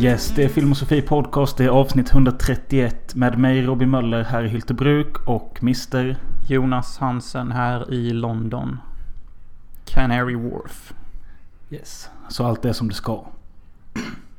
[0.00, 1.56] Yes, det är Film och Sofie Podcast.
[1.56, 6.16] Det är avsnitt 131 med mig Robin Möller här i Hyltebruk och Mr.
[6.48, 8.78] Jonas Hansen här i London.
[9.84, 10.94] Canary Wharf.
[11.70, 12.08] Yes.
[12.28, 13.24] Så allt är som det ska.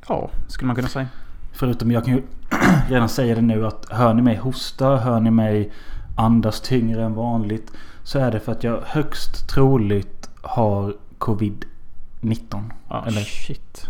[0.08, 1.06] Ja, skulle man kunna säga.
[1.52, 2.22] Förutom jag kan ju
[2.88, 5.72] redan säga det nu att hör ni mig hosta, hör ni mig
[6.16, 7.72] andas tyngre än vanligt.
[8.02, 12.70] Så är det för att jag högst troligt har Covid-19.
[12.88, 13.86] Ah, Eller- shit.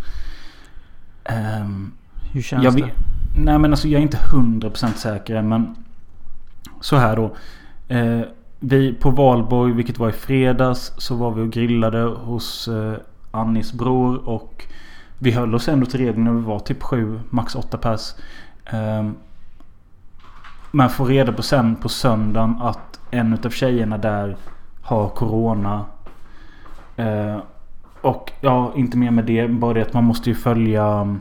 [1.24, 1.92] Ehm,
[2.32, 2.90] Hur känns jag det?
[3.36, 5.76] nej men alltså jag är inte 100% säker men
[6.80, 7.36] så här då.
[7.94, 8.20] Eh,
[8.60, 12.94] vi på Valborg, vilket var i fredags, så var vi och grillade hos eh,
[13.30, 14.64] Annis bror och
[15.18, 16.32] vi höll oss ändå till reglerna.
[16.32, 18.14] Vi var typ sju, max åtta pers.
[18.64, 19.10] Eh,
[20.70, 24.36] men får reda på sen på söndagen att en utav tjejerna där
[24.82, 25.84] har Corona.
[26.96, 27.36] Eh,
[28.02, 29.48] och ja, inte mer med det.
[29.48, 31.20] Bara det att man måste ju följa mm,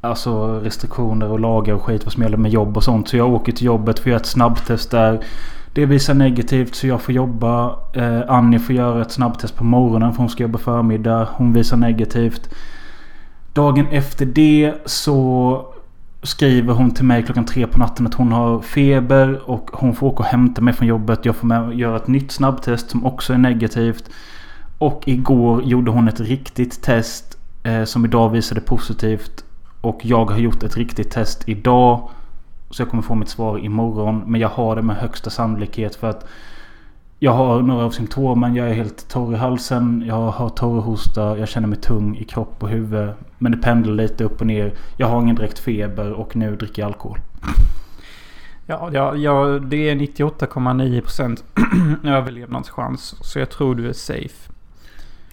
[0.00, 3.08] Alltså restriktioner och lagar och skit vad som gäller med jobb och sånt.
[3.08, 5.24] Så jag åker till jobbet för att göra ett snabbtest där.
[5.72, 7.76] Det visar negativt så jag får jobba.
[7.94, 11.28] Eh, Annie får göra ett snabbtest på morgonen för hon ska jobba förmiddag.
[11.32, 12.54] Hon visar negativt.
[13.52, 15.66] Dagen efter det så
[16.22, 20.06] skriver hon till mig klockan tre på natten att hon har feber och hon får
[20.06, 21.24] åka och hämta mig från jobbet.
[21.24, 24.10] Jag får med göra ett nytt snabbtest som också är negativt.
[24.78, 29.44] Och igår gjorde hon ett riktigt test eh, som idag visade positivt.
[29.80, 32.10] Och jag har gjort ett riktigt test idag.
[32.70, 34.22] Så jag kommer få mitt svar imorgon.
[34.26, 36.26] Men jag har det med högsta sannolikhet för att
[37.18, 38.54] jag har några av symptomen.
[38.54, 40.04] Jag är helt torr i halsen.
[40.06, 41.38] Jag har torrhosta.
[41.38, 43.10] Jag känner mig tung i kropp och huvud.
[43.38, 44.74] Men det pendlar lite upp och ner.
[44.96, 47.18] Jag har ingen direkt feber och nu dricker jag alkohol.
[48.66, 51.42] Ja, ja, ja, det är 98,9%
[52.16, 53.14] överlevnadschans.
[53.20, 54.52] Så jag tror du är safe.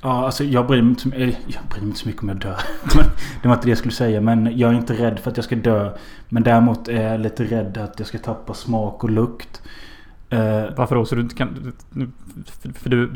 [0.06, 1.10] Ja, alltså jag bryr mig inte
[1.48, 2.60] jag bryr mig inte så mycket om jag dör.
[3.42, 4.22] det var inte det jag skulle säga.
[4.22, 5.92] Men jag är inte rädd för att jag ska dö.
[6.30, 9.62] Men däremot är jag lite rädd att jag ska tappa smak och lukt.
[10.30, 11.06] Eh, Varför då?
[11.06, 11.74] Så du inte kan...
[12.74, 13.14] För, du...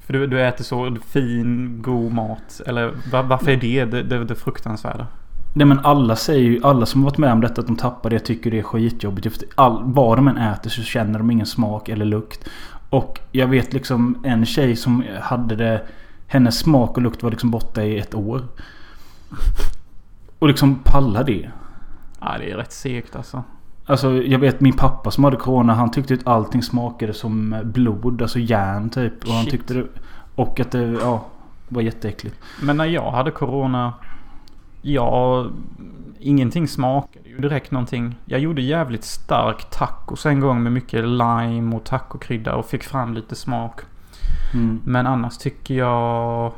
[0.00, 2.60] För du, du äter så fin, god mat.
[2.66, 5.06] Eller va- varför är det det, det, det fruktansvärda?
[5.54, 8.10] Nej men alla säger ju, alla som har varit med om detta att de tappar
[8.10, 9.42] det tycker det är skitjobbigt.
[9.54, 12.48] All, vad de än äter så känner de ingen smak eller lukt.
[12.90, 15.82] Och jag vet liksom en tjej som hade det.
[16.26, 18.42] Hennes smak och lukt var liksom borta i ett år.
[20.38, 21.50] Och liksom palla det.
[22.20, 23.44] Ja, det är rätt segt alltså.
[23.86, 25.74] Alltså jag vet min pappa som hade corona.
[25.74, 28.22] Han tyckte att allting smakade som blod.
[28.22, 29.24] Alltså järn typ.
[29.24, 29.50] Och han Shit.
[29.50, 29.86] tyckte det...
[30.34, 31.26] Och att det ja,
[31.68, 32.36] var jätteäckligt.
[32.62, 33.92] Men när jag hade corona...
[34.82, 35.46] Ja,
[36.18, 38.16] ingenting smakade ju direkt någonting.
[38.24, 43.14] Jag gjorde jävligt stark tacos en gång med mycket lime och tacokrydda och fick fram
[43.14, 43.80] lite smak.
[44.54, 44.80] Mm.
[44.84, 46.52] Men annars tycker jag...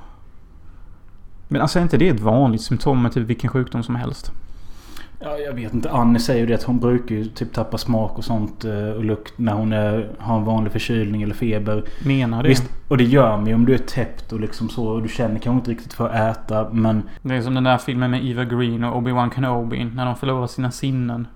[1.48, 4.32] Men alltså är inte det ett vanligt symptom med typ vilken sjukdom som helst?
[5.24, 5.90] Ja, jag vet inte.
[5.90, 9.04] Annie säger ju det att hon brukar ju typ tappa smak och sånt eh, och
[9.04, 11.84] lukt när hon är, har en vanlig förkylning eller feber.
[12.04, 12.48] Menar det?
[12.48, 14.86] Visst, och det gör man ju om du är täppt och liksom så.
[14.86, 16.68] Och du känner kanske inte riktigt för att äta.
[16.72, 19.84] Men Det är som den där filmen med Eva Green och Obi-Wan Kenobi.
[19.84, 21.26] När de förlorar sina sinnen.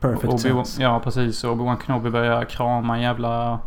[0.00, 0.82] perfect sense.
[0.82, 1.44] ja, precis.
[1.44, 3.58] Och Obi-Wan Kenobi börjar krama en jävla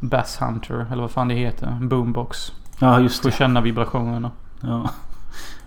[0.00, 0.86] Bass Hunter.
[0.92, 1.78] Eller vad fan det heter.
[1.80, 2.52] Boombox.
[2.80, 3.36] Ja, just Får det.
[3.36, 4.30] känna vibrationerna.
[4.60, 4.90] Ja.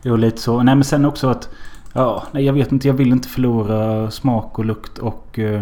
[0.04, 0.64] Jo, lite så.
[0.64, 1.50] Nej, men sen också att...
[1.94, 2.88] Ja, nej, jag vet inte.
[2.88, 5.40] Jag vill inte förlora smak och lukt och...
[5.40, 5.62] Eh,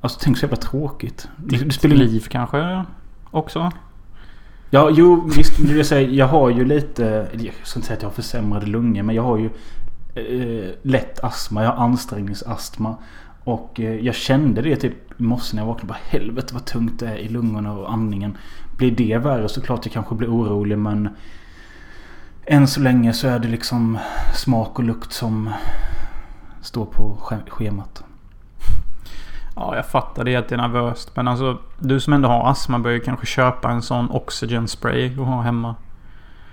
[0.00, 1.28] alltså, tänk så jävla tråkigt.
[1.36, 2.84] Det, det Ditt spelar liv kanske
[3.30, 3.72] också?
[4.70, 5.58] Ja, jo visst.
[5.58, 7.28] Jag, säga, jag har ju lite...
[7.32, 9.02] Jag ska inte säga att jag har försämrade lungor.
[9.02, 9.50] Men jag har ju
[10.14, 11.62] eh, lätt astma.
[11.62, 12.96] Jag har ansträngningsastma.
[13.44, 15.86] Och eh, jag kände det typ i morse när jag vaknade.
[15.86, 18.36] Bara helvete vad tungt det är i lungorna och andningen.
[18.76, 20.78] Blir det värre så klart jag kanske blir orolig.
[20.78, 21.08] Men
[22.48, 23.98] än så länge så är det liksom
[24.34, 25.50] smak och lukt som
[26.62, 28.04] står på sch- schemat.
[29.56, 31.16] Ja, jag fattar det att det är nervöst.
[31.16, 35.18] Men alltså, du som ändå har astma bör ju kanske köpa en sån oxygen spray
[35.18, 35.74] och ha hemma.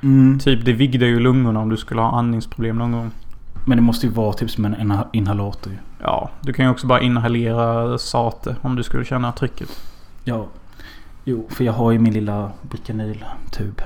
[0.04, 0.40] Mm.
[0.40, 3.12] Typ, det vigdar ju lungorna om du skulle ha andningsproblem någon gång.
[3.66, 5.78] Men det måste ju vara typ som en inha- inhalator ju.
[6.02, 9.70] Ja, du kan ju också bara inhalera sate om du skulle känna trycket.
[10.24, 10.46] Ja.
[11.24, 13.82] Jo, för jag har ju min lilla Bricanil-tub.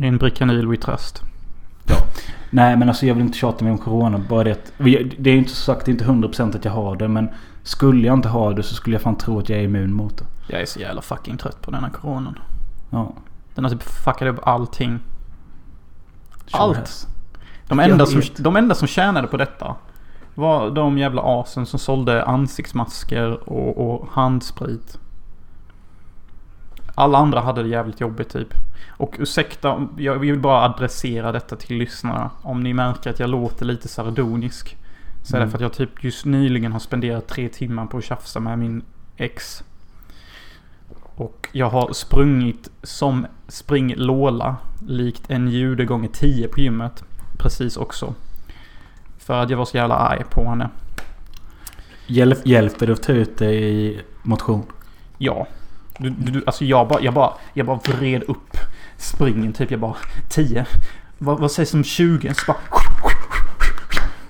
[0.00, 1.22] En Bricanyl we trust.
[2.50, 4.18] Nej men alltså jag vill inte tjata mer om Corona.
[4.28, 4.72] Bara det att...
[5.18, 7.08] Det är ju inte så sagt inte 100% att jag har det.
[7.08, 7.28] Men
[7.62, 10.18] skulle jag inte ha det så skulle jag fan tro att jag är immun mot
[10.18, 10.24] det.
[10.48, 12.38] Jag är så jävla fucking trött på denna coronan.
[12.90, 13.12] Ja.
[13.54, 14.98] Den har typ fuckat upp allting.
[16.50, 17.08] Allt.
[17.68, 19.76] De enda, som, de enda som tjänade på detta
[20.34, 24.98] var de jävla asen som sålde ansiktsmasker och, och handsprit.
[26.98, 28.48] Alla andra hade det jävligt jobbigt typ.
[28.90, 32.30] Och ursäkta, jag vill bara adressera detta till lyssnarna.
[32.42, 34.76] Om ni märker att jag låter lite sardonisk.
[35.22, 35.50] Så är det Mm.
[35.50, 38.82] för att jag typ just nyligen har spenderat tre timmar på att tjafsa med min
[39.16, 39.64] ex.
[41.16, 44.56] Och jag har sprungit som springlåla.
[44.86, 47.04] Likt en jude gånger 10 på gymmet.
[47.38, 48.14] Precis också.
[49.18, 50.70] För att jag var så jävla arg på henne.
[52.06, 54.62] Hjälp, hjälper det att ta ut det i motion?
[55.18, 55.46] Ja.
[55.98, 58.56] Du, du, alltså jag bara, jag bara, jag bara vred upp
[58.96, 59.70] springen typ.
[59.70, 59.96] Jag bara
[60.28, 60.66] 10.
[61.18, 62.34] Vad, vad sägs om 20?
[62.34, 62.56] Så bara,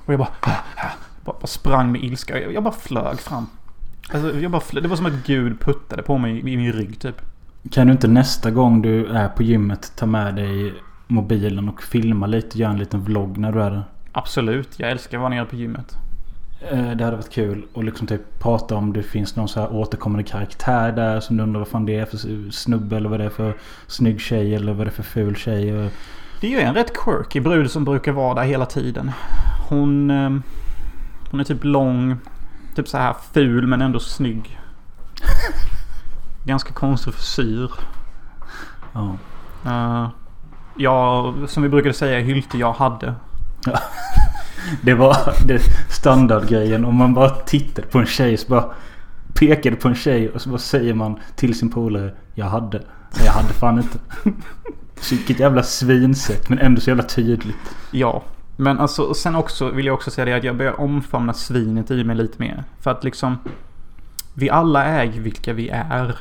[0.04, 0.32] och jag bara,
[1.24, 2.40] bara, bara sprang med ilska.
[2.40, 3.46] Jag, jag bara flög fram.
[4.12, 4.82] Alltså, jag bara flög.
[4.82, 7.22] Det var som att Gud puttade på mig i min rygg typ.
[7.70, 10.74] Kan du inte nästa gång du är på gymmet ta med dig
[11.06, 12.58] mobilen och filma lite?
[12.58, 13.84] Göra en liten vlogg när du är där?
[14.12, 15.96] Absolut, jag älskar att vara nere på gymmet.
[16.60, 19.72] Eh, Det hade varit kul och liksom typ prata om det finns någon så här
[19.72, 23.24] återkommande karaktär där som du undrar vad fan det är för snubbe eller vad det
[23.24, 23.54] är för
[23.86, 25.90] snygg tjej eller vad det är för ful tjej.
[26.40, 29.10] Det är ju en rätt quirky brud som brukar vara där hela tiden.
[29.68, 30.10] Hon...
[30.10, 30.30] eh,
[31.30, 32.16] Hon är typ lång.
[32.74, 34.58] Typ så här ful men ändå snygg.
[36.44, 37.70] Ganska konstig frisyr.
[38.92, 39.16] Ja.
[39.66, 40.08] Uh,
[40.76, 43.14] ja, som vi brukade säga, hylte jag hade.
[44.82, 46.84] Det var det standardgrejen.
[46.84, 48.64] Om man bara tittade på en tjej så bara
[49.34, 52.82] pekade på en tjej och så bara säger man till sin polare Jag hade.
[53.24, 53.98] Jag hade fan inte.
[55.10, 57.76] Vilket jävla svinsätt men ändå så jävla tydligt.
[57.90, 58.22] Ja.
[58.56, 61.90] Men alltså, och sen också vill jag också säga det att jag börjar omfamna svinet
[61.90, 62.64] i mig lite mer.
[62.80, 63.38] För att liksom...
[64.34, 66.16] Vi alla är vilka vi är.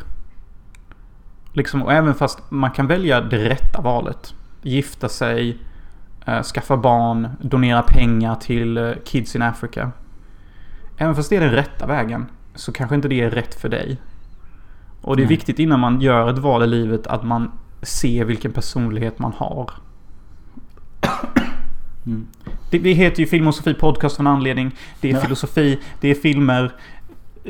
[1.54, 4.34] Liksom, och även fast man kan välja det rätta valet.
[4.62, 5.58] Gifta sig,
[6.44, 9.92] skaffa barn, donera pengar till eh, Kids in Africa.
[10.98, 12.26] Även fast det är den rätta vägen
[12.56, 13.98] så kanske inte det är rätt för dig.
[15.02, 15.36] Och det är Nej.
[15.36, 17.52] viktigt innan man gör ett val i livet att man
[17.82, 19.72] ser vilken personlighet man har.
[22.06, 22.28] Mm.
[22.70, 24.76] Det, det heter ju Filmosofi Podcast för en anledning.
[25.02, 25.20] Det är Ja.
[25.20, 26.72] filosofi, det är filmer.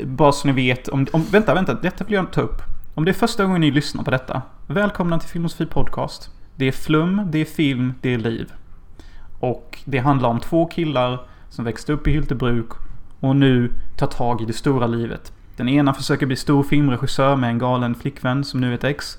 [0.05, 0.87] Bara så ni vet.
[0.87, 1.73] Om, om, vänta, vänta.
[1.73, 2.61] Detta vill jag ta upp.
[2.93, 4.41] Om det är första gången ni lyssnar på detta.
[4.67, 6.31] Välkomna till Filmosofi Podcast.
[6.55, 8.51] Det är flum, det är film, det är liv.
[9.39, 11.19] Och det handlar om två killar
[11.49, 12.69] som växte upp i Hyltebruk
[13.19, 15.31] och nu tar tag i det stora livet.
[15.55, 19.17] Den ena försöker bli stor filmregissör med en galen flickvän som nu är ett ex.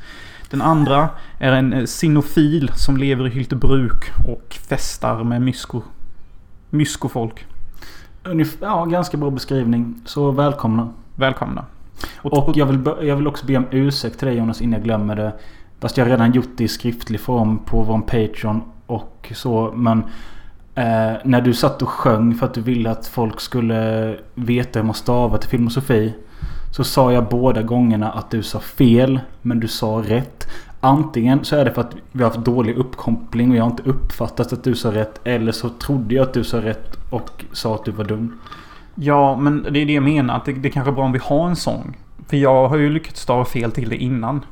[0.51, 5.83] Den andra är en eh, sinofil som lever i Hyltebruk och festar med mysko.
[6.71, 7.47] Myskofolk.
[8.61, 10.03] Ja, ganska bra beskrivning.
[10.05, 10.89] Så välkomna.
[11.15, 11.65] Välkomna.
[12.17, 15.17] Och jag vill, jag vill också be om ursäkt till dig Jonas innan jag glömmer
[15.17, 15.33] det.
[15.81, 19.73] Fast jag har redan gjort det i skriftlig form på vår Patreon och så.
[19.77, 19.99] Men
[20.75, 24.87] eh, när du satt och sjöng för att du ville att folk skulle veta hur
[24.87, 26.15] man stavar till filmosofi.
[26.77, 29.21] Så sa jag båda gångerna att du sa fel.
[29.43, 30.49] Men du sa rätt.
[30.81, 33.83] Antingen så är det för att vi har haft dålig uppkoppling och jag har inte
[33.83, 35.21] uppfattat att du sa rätt.
[35.25, 38.39] Eller så trodde jag att du sa rätt och sa att du var dum.
[38.95, 40.37] Ja, men det är det jag menar.
[40.37, 41.97] Att det, det kanske är bra om vi har en sång.
[42.29, 44.45] För jag har ju lyckats stava fel till det innan.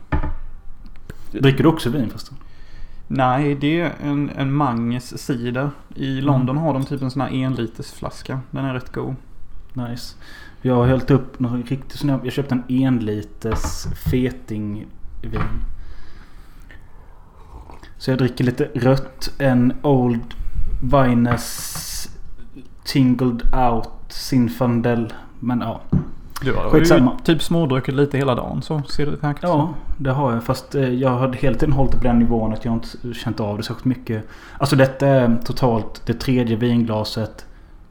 [1.31, 2.37] Dricker du också vin förresten?
[3.09, 5.71] Nej, det är en, en Manges cider.
[5.95, 8.41] I London har de typ en sån här enliters flaska.
[8.51, 9.15] Den är rätt god.
[9.73, 10.17] Nice.
[10.63, 14.87] Jag har hällt upp något riktigt här, Jag köpte en enliters feting
[15.23, 15.41] vin.
[17.99, 19.35] Så jag dricker lite rött.
[19.39, 20.35] En Old
[20.83, 22.11] Vines
[22.85, 25.15] Tingled Out Sinfandel.
[25.41, 25.81] Men ja.
[26.43, 27.13] Du har Skitsamma.
[27.19, 30.45] ju typ smådruckit lite hela dagen så ser det faktiskt Ja, det har jag.
[30.45, 33.41] Fast eh, jag har hela tiden hållit det på den nivån att jag inte känt
[33.41, 34.29] av det särskilt mycket.
[34.59, 37.47] Alltså detta är totalt det tredje vinglaset.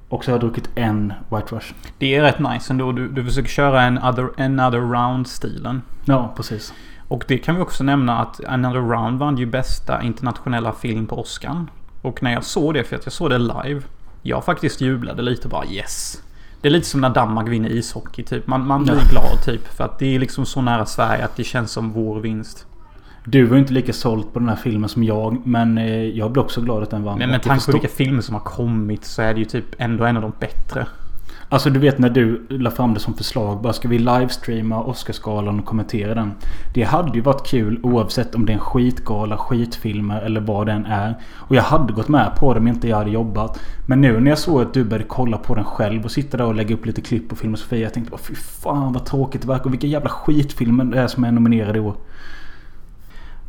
[0.10, 1.74] Och så har jag druckit en White Rush.
[1.98, 2.92] Det är rätt nice ändå.
[2.92, 5.82] Du, du försöker köra en other, another round-stilen.
[6.06, 6.74] Ja, precis.
[7.08, 11.20] Och det kan vi också nämna att Another Round vann ju bästa internationella film på
[11.20, 11.66] Oscar.
[12.02, 13.82] Och när jag såg det, för att jag såg det live.
[14.22, 16.22] Jag faktiskt jublade lite bara yes.
[16.62, 18.48] Det är lite som när Danmark vinner ishockey typ.
[18.48, 19.02] Man, man blir Ja.
[19.10, 19.68] glad typ.
[19.68, 22.66] För att det är liksom så nära Sverige att det känns som vår vinst.
[23.26, 25.48] Du var ju inte lika såld på den här filmen som jag.
[25.48, 27.18] Men eh, jag blev också glad att den vann.
[27.18, 30.06] Men med tanke på vilka filmer som har kommit så är det ju typ ändå
[30.06, 30.88] en av de bättre.
[31.50, 33.62] Alltså du vet när du la fram det som förslag.
[33.62, 36.34] Bara ska vi livestreama Oscarsgalan och kommentera den.
[36.74, 40.86] Det hade ju varit kul oavsett om det är en skitgala, skitfilmer eller vad den
[40.86, 41.16] är.
[41.36, 43.60] Och jag hade gått med på det om inte jag hade jobbat.
[43.88, 46.46] Men nu när jag såg att du började kolla på den själv och sitta där
[46.46, 47.80] och lägga upp lite klipp på Film och Sofia.
[47.80, 49.66] Jag tänkte bara fy fan vad tråkigt det verkar.
[49.66, 51.96] Och vilka jävla skitfilmer det är som är nominerade i år.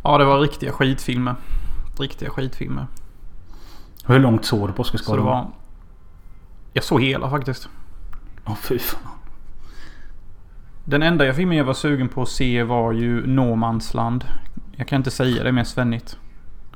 [0.02, 1.34] Ja, det var riktiga skitfilmer.
[1.98, 2.86] Riktiga skitfilmer.
[4.06, 5.24] Och hur långt såg du på Så det Oscarsgalan?
[5.24, 5.46] var...
[6.72, 7.68] Jag såg hela faktiskt.
[8.46, 9.00] Åh fy fan.
[10.84, 14.24] Den enda jag filmen jag var sugen på att se var ju No Man's Land.
[14.76, 16.18] Jag kan inte säga det mer svennigt.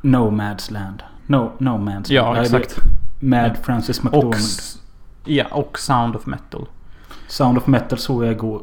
[0.00, 1.02] Nomadsland.
[1.26, 2.06] No, no Man's Land.
[2.10, 2.76] Ja, Nej, exakt.
[3.20, 4.34] Med Francis Och, McDormand.
[4.34, 4.78] s-
[5.24, 6.66] ja, och Sound of Metal.
[7.28, 8.62] Sound of Metal såg jag igår.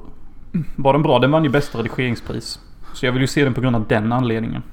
[0.76, 1.20] Var den bra?
[1.20, 2.60] Den vann ju bästa redigeringspris.
[2.94, 4.64] Så jag vill ju se den på grund av den anledningen.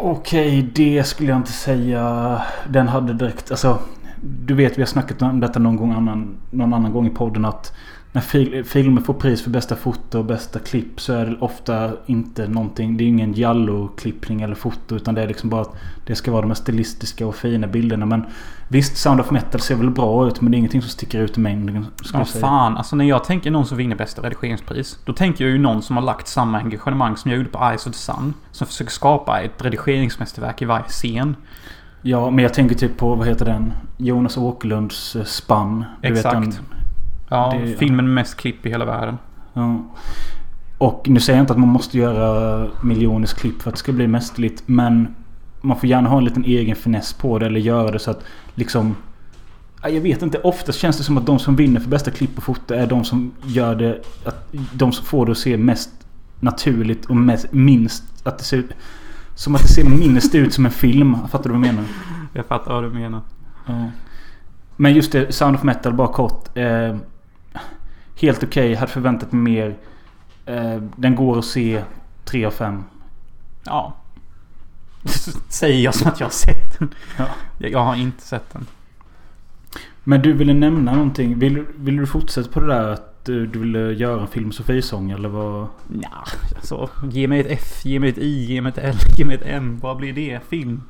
[0.00, 2.42] Okej, det skulle jag inte säga.
[2.68, 3.50] Den hade direkt...
[3.50, 3.78] Alltså,
[4.22, 7.44] du vet, vi har snackat om detta någon, gång annan, någon annan gång i podden
[7.44, 7.76] att
[8.14, 11.90] när fil, filmer får pris för bästa foto och bästa klipp så är det ofta
[12.06, 12.96] inte någonting.
[12.96, 15.76] Det är ingen Jallo-klippning eller foto utan det är liksom bara att
[16.06, 18.06] det ska vara de här stilistiska och fina bilderna.
[18.06, 18.24] Men
[18.68, 21.36] visst, Sound of Metal ser väl bra ut men det är ingenting som sticker ut
[21.36, 21.86] i mängden.
[22.12, 22.40] Ja, säga.
[22.40, 22.76] fan.
[22.76, 24.98] Alltså när jag tänker någon som vinner bästa redigeringspris.
[25.04, 27.86] Då tänker jag ju någon som har lagt samma engagemang som jag gjorde på Eyes
[27.86, 28.34] of the Sun.
[28.50, 31.36] Som försöker skapa ett redigeringsmästerverk i varje scen.
[32.02, 33.72] Ja, men jag tänker typ på, vad heter den?
[33.96, 35.84] Jonas Åkerlunds eh, Spann.
[36.02, 36.36] Exakt.
[36.36, 36.52] Vet den,
[37.28, 39.18] Ja, Det- filmen med mest klipp i hela världen.
[39.54, 39.84] Ja.
[40.78, 43.92] Och nu säger jag inte att man måste göra miljoners klipp för att det ska
[43.92, 44.62] bli mästerligt.
[44.66, 45.14] Men
[45.60, 47.46] man får gärna ha en liten egen finess på det.
[47.46, 48.96] Eller göra det så att liksom...
[49.82, 50.38] Ja, Jag vet inte.
[50.38, 53.04] Oftast känns det som att de som vinner för bästa klipp och foto är de
[53.04, 54.00] som gör det...
[54.24, 55.90] Att de som får det att se mest
[56.40, 58.26] naturligt och mest, minst...
[58.26, 58.70] Att det ser ut...
[59.34, 61.16] Som att det ser minst ut som en film.
[61.30, 61.88] Fattar du vad jag menar?
[62.32, 63.20] Jag fattar vad du menar.
[63.66, 63.90] Ja.
[64.76, 66.56] Men just det, Sound of Metal bara kort.
[66.56, 66.96] Eh,
[68.16, 69.76] helt okej, hade förväntat mig mer.
[70.46, 71.82] Eh, den går att se
[72.24, 72.84] 3 av 5.
[73.64, 73.96] Ja.
[75.48, 76.94] Säger jag som att jag har sett den.
[77.18, 77.26] Ja.
[77.58, 78.66] Jag har inte sett den.
[80.04, 81.38] Men du ville nämna någonting.
[81.38, 85.10] Vill, vill du fortsätta på det där att du, du ville göra en film Sofie-sång
[85.10, 85.66] eller vad?
[85.88, 86.24] Nja,
[86.56, 86.90] alltså.
[87.10, 89.46] Ge mig ett F, ge mig ett I, ge mig ett L, ge mig ett
[89.46, 89.78] M.
[89.82, 90.40] Vad blir det?
[90.48, 90.82] Film.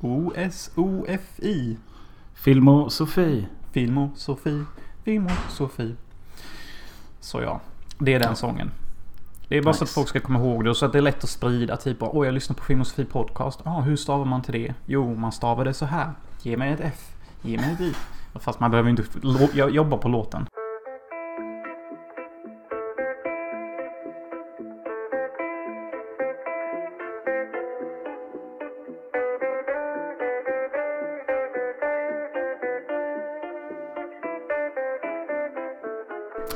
[0.00, 1.76] O-S-O-F-I.
[2.34, 3.46] Film och Sofie.
[3.72, 4.64] Filmo Sofie.
[5.04, 5.94] Filmo Sofie.
[7.20, 7.60] Så ja.
[7.98, 8.70] Det är den sången.
[9.48, 9.94] Det är bara så att Nice.
[9.94, 11.76] folk ska komma ihåg det och så att det är lätt att sprida.
[11.76, 13.60] Typ åh jag lyssnar på Film och Sofie podcast.
[13.64, 14.74] Ja, hur stavar man till det?
[14.86, 16.12] Jo, man stavar det så här.
[16.42, 17.14] Ge mig ett F.
[17.42, 17.94] Ge mig ett I.
[18.40, 19.04] Fast man behöver inte
[19.70, 20.46] jobba på låten.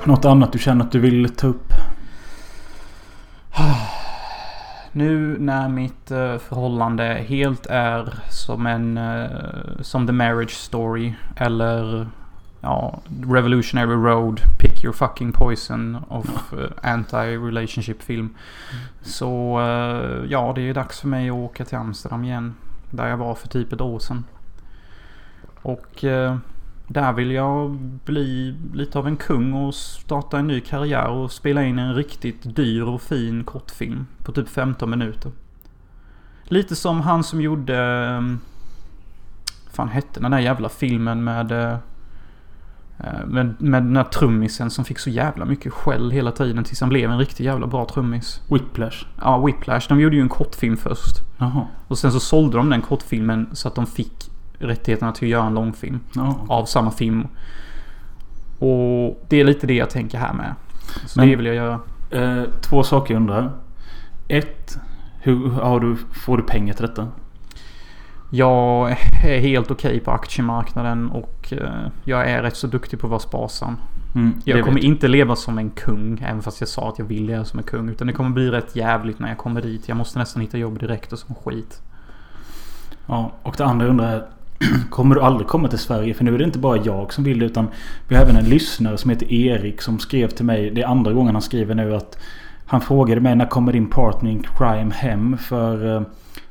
[0.05, 1.73] Något annat du känner att du vill ta upp?
[4.97, 8.99] Nu när mitt eh, förhållande helt är som en...
[8.99, 9.29] eh,
[9.81, 11.15] som The Marriage Story.
[11.37, 12.07] Eller...
[12.61, 14.41] Ja, Revolutionary Road.
[14.59, 18.35] Pick your fucking poison of eh, anti-relationship film.
[19.03, 22.55] Så eh, ja, det är dags för mig att åka till Amsterdam igen.
[22.91, 24.25] Där jag var för typ ett år sedan.
[25.63, 26.05] Och
[26.89, 27.71] där vill jag
[28.05, 32.57] bli lite av en kung och starta en ny karriär och spela in en riktigt
[32.57, 35.33] dyr och fin kortfilm på typ 15 minuter.
[36.45, 37.77] Lite som han som gjorde...
[37.79, 38.39] ehm,
[39.73, 41.53] fan hette den där jävla filmen med...
[41.53, 41.77] eh,
[42.99, 46.81] eh, Med, med den där trummisen som fick så jävla mycket skäll hela tiden tills
[46.81, 48.41] han blev en riktigt jävla bra trummis.
[48.51, 49.07] Whiplash?
[49.21, 49.89] Ja, Whiplash.
[49.89, 51.17] De gjorde ju en kortfilm först.
[51.39, 51.67] Jaha.
[51.89, 55.47] Och sen så sålde de den kortfilmen så att de fick rättigheterna till att göra
[55.47, 56.45] en långfilm Ja.
[56.49, 57.27] av samma film.
[58.59, 60.55] Och det är lite det jag tänker här med.
[61.07, 61.81] Så Men- det vill jag göra.
[62.11, 63.53] Eh, två saker jag undrar.
[64.29, 64.79] Ett.
[65.21, 67.09] Hur har du, får du pengar till detta?
[68.31, 73.11] Jag är helt okej på aktiemarknaden och eh, jag är rätt så duktig på att
[73.11, 73.77] vara sparsam.
[74.15, 77.25] Mm, Jag kommer inte leva som en kung, även fast jag sa att jag vill
[77.27, 77.89] leva som en kung.
[77.89, 79.89] Utan det kommer bli rätt jävligt när jag kommer dit.
[79.89, 81.83] Jag måste nästan hitta jobb direkt och som skit.
[83.07, 84.27] Ja, och det andra jag undrar är.
[84.91, 86.15] Kommer du aldrig komma till Sverige?
[86.15, 87.69] För nu är det inte bara jag som vill det utan
[88.09, 90.71] vi har även en lyssnare som heter Erik som skrev till mig.
[90.71, 92.19] Det är andra gången han skriver nu att
[92.67, 95.39] han frågade mig när kommer din partner in crime hem?
[95.39, 96.03] För eh,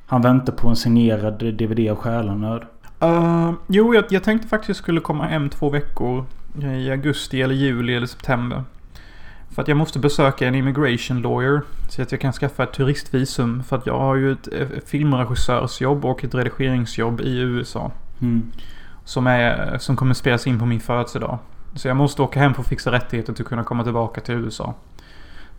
[0.05, 2.63] han väntar på en signerad DVD av Själanöd.
[3.03, 6.25] Uh, eh, jo, jag, jag tänkte faktiskt jag skulle komma hem två veckor.
[6.62, 8.63] Eh, I augusti eller juli eller september.
[9.55, 11.62] För att jag måste besöka en immigration lawyer.
[11.89, 13.63] Så att jag kan skaffa ett turistvisum.
[13.63, 17.91] För att jag har ju ett eh, filmregissörsjobb och ett redigeringsjobb i USA.
[18.21, 18.51] Mm.
[19.05, 21.39] Som, är, som kommer spelas in på min födelsedag.
[21.75, 24.35] Så jag måste åka hem för att fixa rättigheter till att kunna komma tillbaka till
[24.35, 24.74] USA.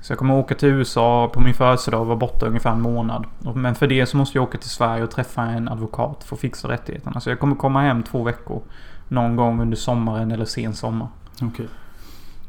[0.00, 3.24] Så jag kommer åka till USA på min födelsedag och vara borta ungefär en månad.
[3.54, 6.40] Men för det så måste jag åka till Sverige och träffa en advokat för att
[6.40, 7.20] fixa rättigheterna.
[7.20, 8.62] Så jag kommer komma hem två veckor.
[9.08, 11.08] Någon gång under sommaren eller sen sommar.
[11.42, 11.68] Okej.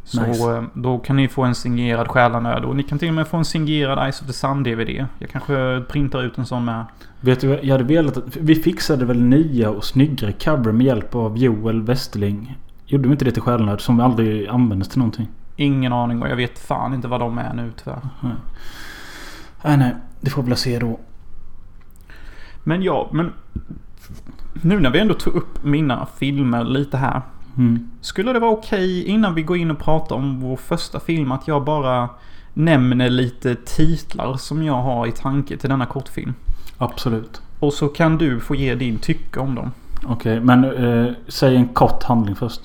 [0.07, 0.51] Så Nice.
[0.51, 2.65] eh, då kan ni få en signerad Själanöd.
[2.65, 5.05] Och ni kan till och med få en signerad Eyes of the Sun DVD.
[5.19, 6.85] Jag kanske printar ut en sån med.
[7.21, 7.59] Vet du?
[7.63, 8.37] Jag hade velat att...
[8.37, 12.57] Vi fixade väl nya och snyggare cover med hjälp av Joel Westerling.
[12.85, 13.81] Gjorde vi inte det till Själanöd?
[13.81, 15.27] Som aldrig användes till någonting.
[15.55, 17.99] Ingen aning och jag vet fan inte vad de är nu tyvärr.
[18.21, 18.33] Nej.
[19.63, 19.95] Nej, nej.
[20.21, 20.99] det får vi väl se då.
[22.63, 23.31] Men ja, men...
[24.61, 27.21] Nu när vi ändå tog upp mina filmer lite här.
[27.57, 27.89] Mm.
[28.01, 31.47] Skulle det vara okej innan vi går in och pratar om vår första film att
[31.47, 32.09] jag bara
[32.53, 36.33] nämner lite titlar som jag har i tanke till denna kortfilm?
[36.77, 37.41] Absolut.
[37.59, 39.71] Och så kan du få ge din tycke om dem.
[40.05, 42.61] Okej, men eh, säg en kort handling först.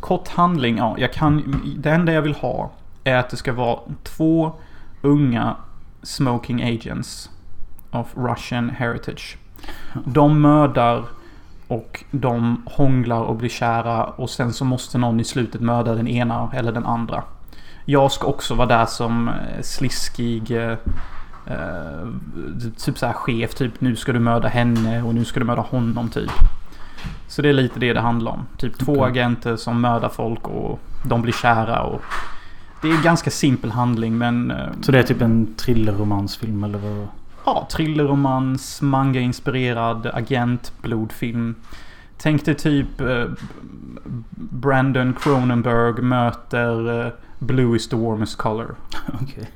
[0.00, 0.96] Kort handling, ja.
[0.98, 2.70] Jag kan, det enda jag vill ha
[3.04, 4.52] är att det ska vara två
[5.02, 5.56] unga
[6.02, 7.30] smoking agents
[7.90, 9.36] of Russian heritage.
[10.04, 11.04] De mördar
[11.68, 16.08] och de hånglar och blir kära och sen så måste någon i slutet mörda den
[16.08, 17.22] ena eller den andra.
[17.84, 20.76] Jag ska också vara där som eh, sliskig eh,
[21.46, 22.08] eh,
[22.84, 23.54] typ så här chef.
[23.54, 26.30] Typ nu ska du mörda henne och nu ska du mörda honom typ.
[27.28, 28.46] Så det är lite det det handlar om.
[28.56, 29.04] Typ två Okej.
[29.04, 32.00] agenter som mördar folk och de blir kära och...
[32.82, 34.50] Det är en ganska simpel handling men...
[34.50, 37.08] eh, Så det är typ en thrillerromansfilm eller vad?
[37.48, 41.54] Ja, thrillerromans, manga-inspirerad, agentblodfilm.
[42.18, 43.24] Tänk dig typ eh,
[44.34, 48.74] Brandon Cronenberg möter eh, Blue is the warmest color.
[49.22, 49.50] Okej.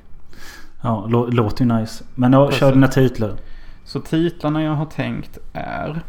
[0.83, 2.05] Ja, lå- låter ju nice.
[2.15, 3.37] Men ja, kör dina titlar.
[3.85, 6.03] Så titlarna jag har tänkt är...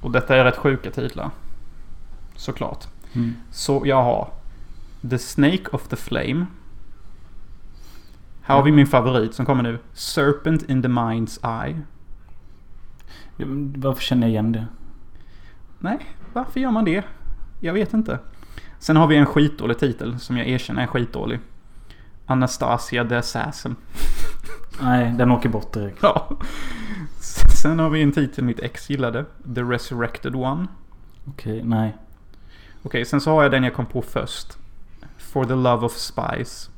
[0.00, 1.30] Och detta är rätt sjuka titlar.
[2.34, 2.84] Såklart.
[3.12, 3.34] Mm.
[3.50, 4.28] Så jag har
[5.10, 6.46] The Snake of the Flame.
[8.48, 9.78] Här har vi min favorit som kommer nu.
[9.92, 11.82] Serpent in the Mind's Eye.
[13.76, 14.66] Varför känner jag igen det?
[15.78, 15.98] Nej,
[16.32, 17.04] varför gör man det?
[17.60, 18.18] Jag vet inte.
[18.78, 21.40] Sen har vi en skitdålig titel som jag erkänner är skitdålig.
[22.26, 23.76] Anastasia the Assassin.
[24.82, 25.98] Nej, den åker bort direkt.
[26.02, 26.28] Ja.
[27.62, 29.24] Sen har vi en titel mitt ex gillade.
[29.54, 30.66] The Resurrected One.
[31.24, 31.96] Okej, nej.
[32.82, 34.58] Okej, sen så har jag den jag kom på först.
[35.18, 36.70] For the Love of Spies.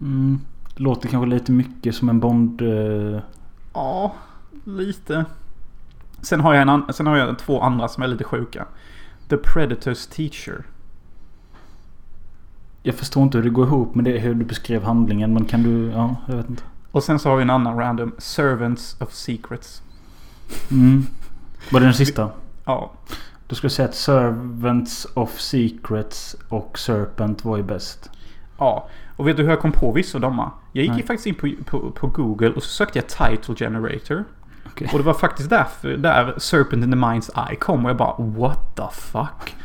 [0.00, 0.40] Mm.
[0.80, 2.62] Låter kanske lite mycket som en Bond...
[2.62, 3.20] Eh...
[3.74, 4.14] Ja,
[4.64, 5.24] lite.
[6.22, 8.66] Sen har, jag en sen har jag två andra som är lite sjuka.
[9.28, 10.64] The Predator's Teacher.
[12.82, 15.34] Jag förstår inte hur det går ihop med det hur du beskrev handlingen.
[15.34, 15.90] Men kan du...
[15.90, 16.62] Ja, jag vet inte.
[16.90, 18.12] Och sen så har vi en annan random.
[18.18, 19.82] Servants of Secrets.
[20.70, 21.06] Mm.
[21.72, 22.30] Var det den sista?
[22.64, 22.90] Ja,
[23.46, 28.10] Då skulle jag säga att Servants of Secrets och Serpent var ju bäst.
[28.58, 28.88] ja.
[29.20, 30.50] Och vet du hur jag kom på vissa av dem?
[30.72, 31.00] Jag gick Nej.
[31.00, 34.24] ju faktiskt in på, på, på Google och så sökte jag Title Generator.
[34.66, 34.88] Okej.
[34.92, 38.14] Och det var faktiskt därför där Serpent in the Mind's Eye kom och jag bara
[38.18, 39.56] What the fuck?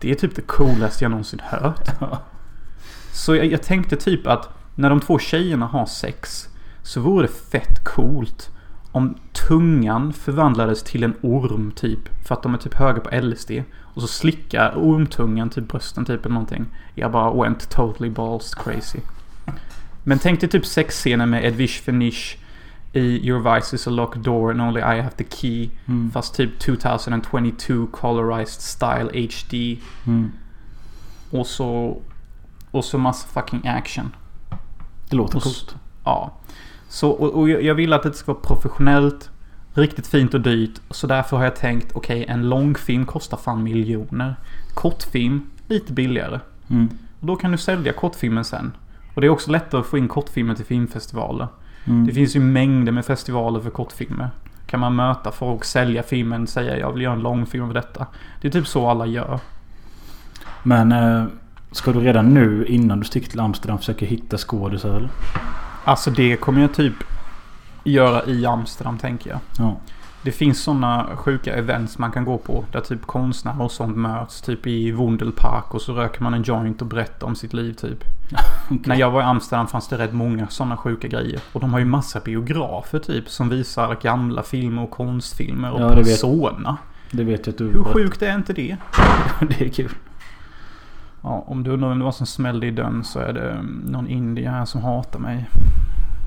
[0.00, 1.88] Det är typ det coolaste jag någonsin hört.
[3.12, 6.48] Så jag, jag tänkte typ att när de två tjejerna har sex
[6.82, 8.50] så vore det fett coolt
[8.94, 12.26] om tungan förvandlades till en orm typ.
[12.26, 13.50] För att de är typ höga på LSD.
[13.80, 16.66] Och så slickar ormtungan typ brösten typ eller någonting.
[16.94, 18.98] Jag bara went totally balls crazy.
[20.04, 22.36] Men tänk dig typ sexscener med Edwish Finish
[22.92, 25.70] i Your Vice is a locked door and only I have the key.
[25.86, 26.10] Mm.
[26.10, 29.78] Fast typ 2022 colorized style HD.
[30.06, 30.32] Mm.
[31.30, 32.00] Och så...
[32.70, 34.14] Och så massa fucking action.
[35.10, 35.76] Det låter Och coolt.
[36.04, 36.32] Ja.
[36.94, 39.30] Så, och, och jag vill att det ska vara professionellt.
[39.72, 40.80] Riktigt fint och dyrt.
[40.90, 44.36] Så därför har jag tänkt, okej, en långfilm kostar fan miljoner.
[44.74, 46.40] Kortfilm, lite billigare.
[46.70, 46.88] Mm.
[47.20, 48.72] Och då kan du sälja kortfilmen sen.
[49.14, 51.48] Och det är också lättare att få in kortfilmer till filmfestivaler.
[51.84, 52.06] Mm.
[52.06, 54.30] Det finns ju mängder med festivaler för kortfilmer.
[54.66, 58.06] Kan man möta folk, sälja filmen, säga jag vill göra en långfilm av detta.
[58.40, 59.40] Det är typ så alla gör.
[60.62, 61.24] Men eh,
[61.70, 65.10] ska du redan nu innan du sticker till Amsterdam försöka hitta skådisar eller?
[65.84, 66.94] Alltså det kommer jag typ
[67.84, 69.38] göra i Amsterdam tänker jag.
[69.58, 69.76] Ja.
[70.22, 72.64] Det finns sådana sjuka events man kan gå på.
[72.72, 74.40] Där typ konstnärer och sånt möts.
[74.42, 78.04] Typ i Vondelpark och så röker man en joint och berättar om sitt liv typ.
[78.66, 78.80] Okej.
[78.84, 81.40] När jag var i Amsterdam fanns det rätt många sådana sjuka grejer.
[81.52, 83.28] Och de har ju massa biografer typ.
[83.28, 86.76] Som visar gamla filmer och konstfilmer och Ja, det vet- persona.
[87.10, 87.64] Det vet jag att du...
[87.64, 88.76] Hur sjukt är inte det?
[89.40, 89.90] det är kul.
[91.24, 93.66] Ja, om du undrar vem det var som smällde i dörren så är det mm,
[93.86, 95.48] någon indier här som hatar mig.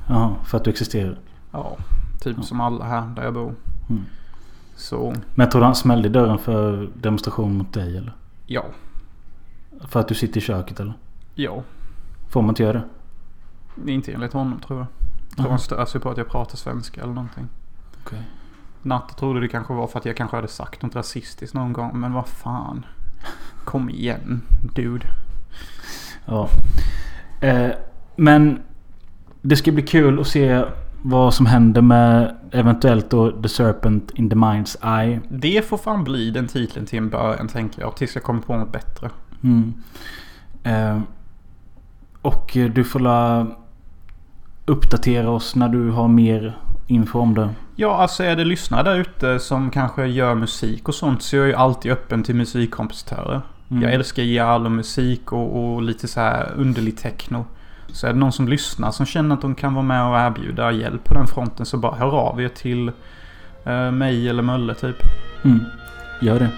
[0.09, 1.17] Jaha, för att du existerar.
[1.51, 1.77] Ja,
[2.21, 2.43] typ Ja.
[2.43, 3.55] som alla här där jag bor.
[3.89, 4.03] Mm.
[4.75, 8.13] Så, Men tror han smällde i dörren för demonstration mot dig eller?
[8.45, 8.63] ja.
[9.81, 10.93] För att du sitter i köket eller?
[11.35, 11.63] Ja.
[12.29, 12.81] Får man inte göra
[13.75, 13.91] det?
[13.91, 14.87] Inte enligt honom tror jag.
[15.37, 17.47] Tror han stör sig på att jag pratar svenska eller någonting.
[18.05, 18.21] Okej.
[18.81, 21.99] Natte trodde det kanske var för att jag kanske hade sagt något rasistiskt någon gång.
[21.99, 22.85] Men vad fan.
[23.63, 24.41] Kom igen,
[24.75, 25.05] dude.
[26.25, 26.49] Ja.
[27.41, 27.69] Eh,
[28.15, 28.59] men
[29.41, 30.63] det ska bli kul att se
[31.01, 35.21] vad som händer med eventuellt då The Serpent in the Mind's Eye.
[35.29, 37.95] Det får fan bli den titeln till en början tänker jag.
[37.95, 39.09] Tills jag kommer på något bättre.
[39.43, 39.73] Mm.
[40.63, 40.99] Eh,
[42.21, 43.47] och du får la
[44.65, 47.49] uppdatera oss när du har mer info om det.
[47.79, 51.39] Ja, alltså är det lyssnare där ute som kanske gör musik och sånt så är
[51.39, 53.41] jag ju alltid öppen till musikkompositörer.
[53.71, 53.83] Mm.
[53.83, 57.45] Jag älskar jazz och musik och, och lite så här underlig techno.
[57.87, 60.71] Så är det någon som lyssnar som känner att de kan vara med och erbjuda
[60.71, 62.91] hjälp på den fronten så bara hör av er till
[63.63, 64.97] eh, mig eller Mölle typ.
[65.43, 65.59] Mm.
[66.21, 66.49] Gör det.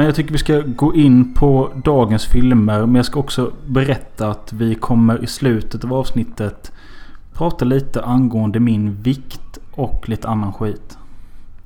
[0.00, 2.86] Men jag tycker vi ska gå in på dagens filmer.
[2.86, 6.72] Men jag ska också berätta att vi kommer i slutet av avsnittet
[7.32, 10.98] prata lite angående min vikt och lite annan skit.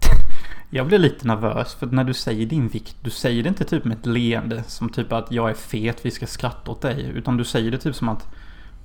[0.70, 3.84] Jag blir lite nervös för när du säger din vikt, du säger det inte typ
[3.84, 7.12] med ett leende som typ att jag är fet, vi ska skratta åt dig.
[7.14, 8.28] Utan du säger det typ som att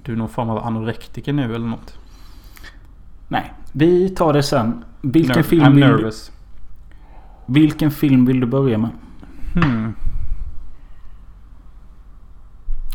[0.04, 1.98] du är någon form av anorektiker nu eller något.
[3.28, 4.84] Nej, vi tar det sen.
[5.02, 6.32] Vilken, Ner- film I'm vill, nervous.
[7.46, 8.90] vilken film vill du börja med?
[9.54, 9.94] Hmm.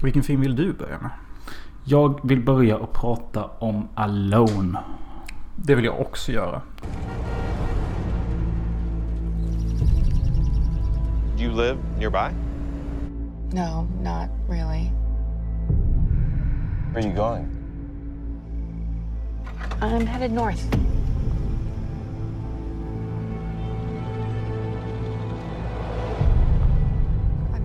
[0.02, 1.10] Vilken film vill du börja med?
[1.84, 4.78] Jag vill börja och prata om Alone.
[5.56, 6.62] Det vill jag också göra.
[11.36, 12.34] Do you live nearby?
[13.52, 14.90] No, not really.
[16.92, 17.48] Where are you going?
[19.80, 20.93] I'm headed north.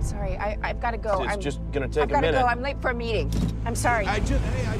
[0.00, 0.34] I'm sorry.
[0.38, 1.22] I, I've got to go.
[1.22, 2.38] It's I'm, just gonna take I've a got to go.
[2.38, 3.30] I'm late for a meeting.
[3.66, 4.06] I'm sorry.
[4.06, 4.76] I just, hey, I...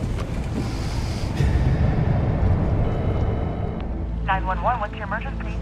[4.24, 5.54] 911, what's your emergency?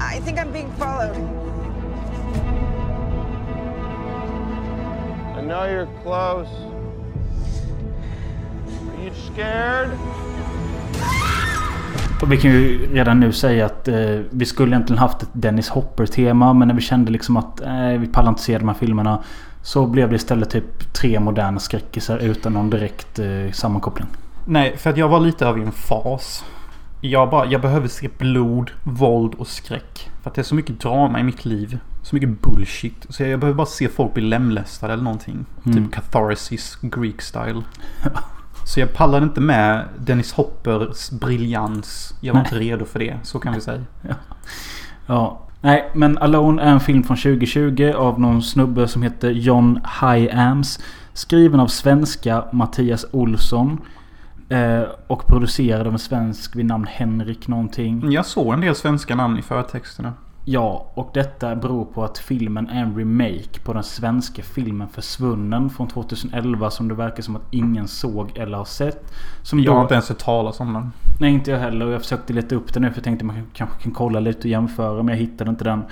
[0.00, 1.16] I think I'm being followed.
[5.36, 6.48] I know you're close.
[8.88, 9.96] Are you scared?
[12.22, 13.96] Och vi kan ju redan nu säga att eh,
[14.30, 16.52] vi skulle egentligen haft ett Dennis Hopper-tema.
[16.52, 19.22] Men när vi kände liksom att eh, vi pallar inte se de här filmerna.
[19.62, 24.06] Så blev det istället typ tre moderna skräckisar utan någon direkt eh, sammankoppling.
[24.44, 26.44] Nej, för att jag var lite av i en fas.
[27.00, 30.10] Jag, bara, jag behöver se blod, våld och skräck.
[30.22, 31.78] För att det är så mycket drama i mitt liv.
[32.02, 33.06] Så mycket bullshit.
[33.08, 35.46] Så jag behöver bara se folk bli lemlästade eller någonting.
[35.64, 35.76] Mm.
[35.76, 37.62] Typ catharsis, Greek style.
[38.64, 42.14] Så jag pallade inte med Dennis Hoppers briljans.
[42.20, 42.48] Jag var Nej.
[42.52, 43.18] inte redo för det.
[43.22, 43.84] Så kan vi säga.
[45.06, 45.40] Ja.
[45.60, 50.80] Nej, men Alone är en film från 2020 av någon snubbe som heter John Hyams.
[51.12, 53.80] Skriven av svenska Mattias Olsson.
[54.48, 58.12] Eh, och producerad av en svensk vid namn Henrik någonting.
[58.12, 60.12] Jag såg en del svenska namn i förtexterna.
[60.52, 65.70] Ja, och detta beror på att filmen är en remake på den svenska filmen Försvunnen
[65.70, 69.12] från 2011 som det verkar som att ingen såg eller har sett.
[69.42, 70.92] Som Jag då- har inte ens hört talas om den.
[71.20, 71.86] Nej, inte jag heller.
[71.90, 74.46] Jag försökte leta upp den nu för jag tänkte man kanske kan kolla lite och
[74.46, 75.02] jämföra.
[75.02, 75.82] Men jag hittade inte den.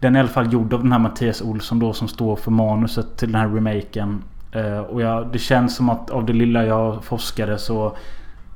[0.00, 2.50] Den är i alla fall gjord av den här Mattias Olsson då som står för
[2.50, 4.22] manuset till den här remaken.
[4.52, 7.96] Eh, och jag, det känns som att av det lilla jag forskade så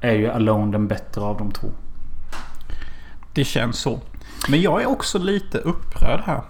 [0.00, 1.68] är ju Alone den bättre av de två.
[3.32, 3.98] Det känns så.
[4.48, 6.42] Men jag är också lite upprörd här.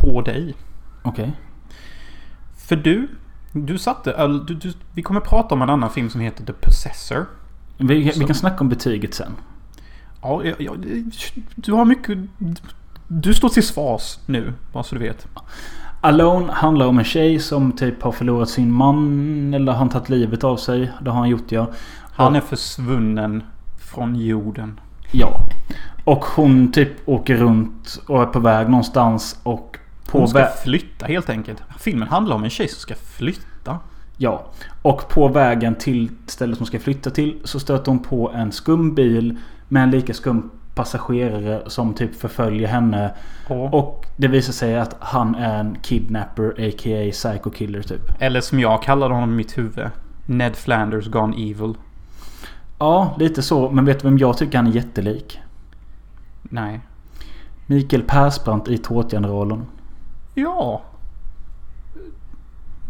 [0.00, 0.54] På dig.
[1.02, 1.32] Okej.
[2.56, 3.08] För du,
[3.52, 4.12] du satte...
[4.12, 7.26] öl- Du, du, vi kommer prata om en annan film som heter The Possessor.
[7.76, 9.32] Vi, vi kan snacka om betyget sen.
[10.22, 10.86] Ja, jag, jag,
[11.54, 12.18] du har mycket...
[13.08, 15.26] Du står till svars nu, bara så du vet.
[16.00, 19.54] Alone handlar om en tjej som typ har förlorat sin man.
[19.54, 20.92] Eller har han tagit livet av sig.
[21.02, 21.70] Det har han gjort ja.
[22.12, 23.42] Han är försvunnen
[23.80, 24.80] från jorden.
[25.12, 25.40] Ja.
[26.08, 29.40] Och hon typ åker runt och är på väg någonstans.
[29.42, 31.62] Och på Hon ska flytta helt enkelt.
[31.78, 33.78] Filmen handlar om en tjej som ska flytta.
[34.16, 34.46] Ja.
[34.82, 38.94] Och på vägen till stället som ska flytta till så stöter hon på en skum
[38.94, 39.36] bil
[39.68, 43.14] med en lika skum passagerare som typ förföljer henne.
[43.48, 47.10] Och, Och det visar sig att han är en kidnapper a.k.a.
[47.12, 48.02] psycho killer typ.
[48.18, 49.86] eller som jag kallade honom i mitt huvud.
[50.26, 51.74] Ned Flanders Gone Evil.
[52.78, 53.70] Ja, lite så.
[53.70, 55.40] Men vet du vem jag tycker han är jättelik?
[56.48, 56.80] Nej.
[57.66, 59.66] Mikael Persbrandt i Tårtgeneralen.
[60.34, 60.82] Ja.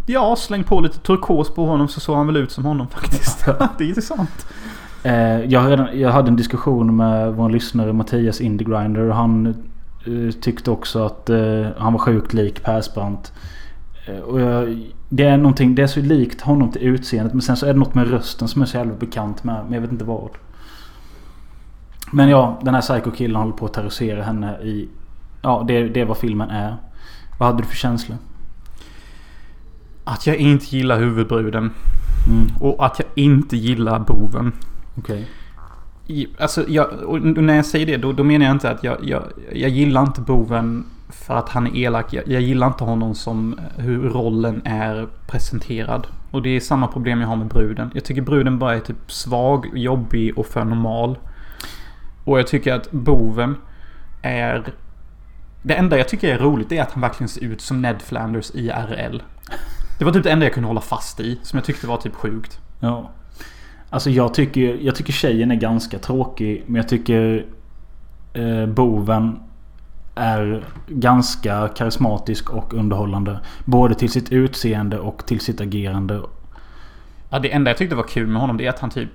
[0.07, 3.47] Ja, släng på lite turkos på honom så såg han väl ut som honom faktiskt.
[3.79, 4.47] det är intressant.
[5.03, 9.47] Eh, jag, redan, jag hade en diskussion med vår lyssnare Mattias Indiegrinder och han
[10.07, 13.33] eh, tyckte också att eh, han var sjukt lik Persbrandt.
[14.07, 17.33] Eh, Och jag, det är någonting, det är så likt honom till utseendet.
[17.33, 19.64] Men sen så är det något med rösten som är så jävla bekant med.
[19.64, 20.31] Men jag vet inte vad.
[22.12, 24.88] Men ja, den här psycho-killen håller på att terrorisera henne i...
[25.42, 26.77] Ja, det, det är vad filmen är.
[27.38, 28.14] Vad hade du för känsla?
[30.05, 31.71] Att jag inte gillar huvudbruden.
[32.29, 34.53] Mm, Och att jag inte gillar boven.
[34.99, 35.29] okej.
[36.07, 36.87] I- Alltså, jag,
[37.42, 40.21] när jag säger det då, då menar jag inte att jag, jag, jag gillar inte
[40.21, 42.12] boven för att han är elak.
[42.12, 46.07] Jag, jag gillar inte honom som hur rollen är presenterad.
[46.31, 47.90] Och det är samma problem jag har med bruden.
[47.94, 51.18] Jag tycker bruden bara är typ svag, jobbig och för normal.
[52.29, 53.57] Och jag tycker att boven
[54.23, 54.73] är...
[55.62, 58.51] Det enda jag tycker är roligt är att han verkligen ser ut som Ned Flanders
[58.51, 59.23] i RL.
[59.99, 61.38] Det var typ det enda jag kunde hålla fast i.
[61.43, 62.61] Som jag tyckte var typ sjukt.
[62.81, 63.11] Ja.
[63.91, 66.64] Alltså jag tycker, jag tycker tjejen är ganska tråkig.
[66.67, 67.47] Men jag tycker
[68.33, 69.41] eh, boven
[70.14, 73.41] är ganska karismatisk och underhållande.
[73.64, 76.23] Både till sitt utseende och till sitt agerande.
[77.31, 79.11] Ja, det enda jag tyckte var kul med honom det är att han typ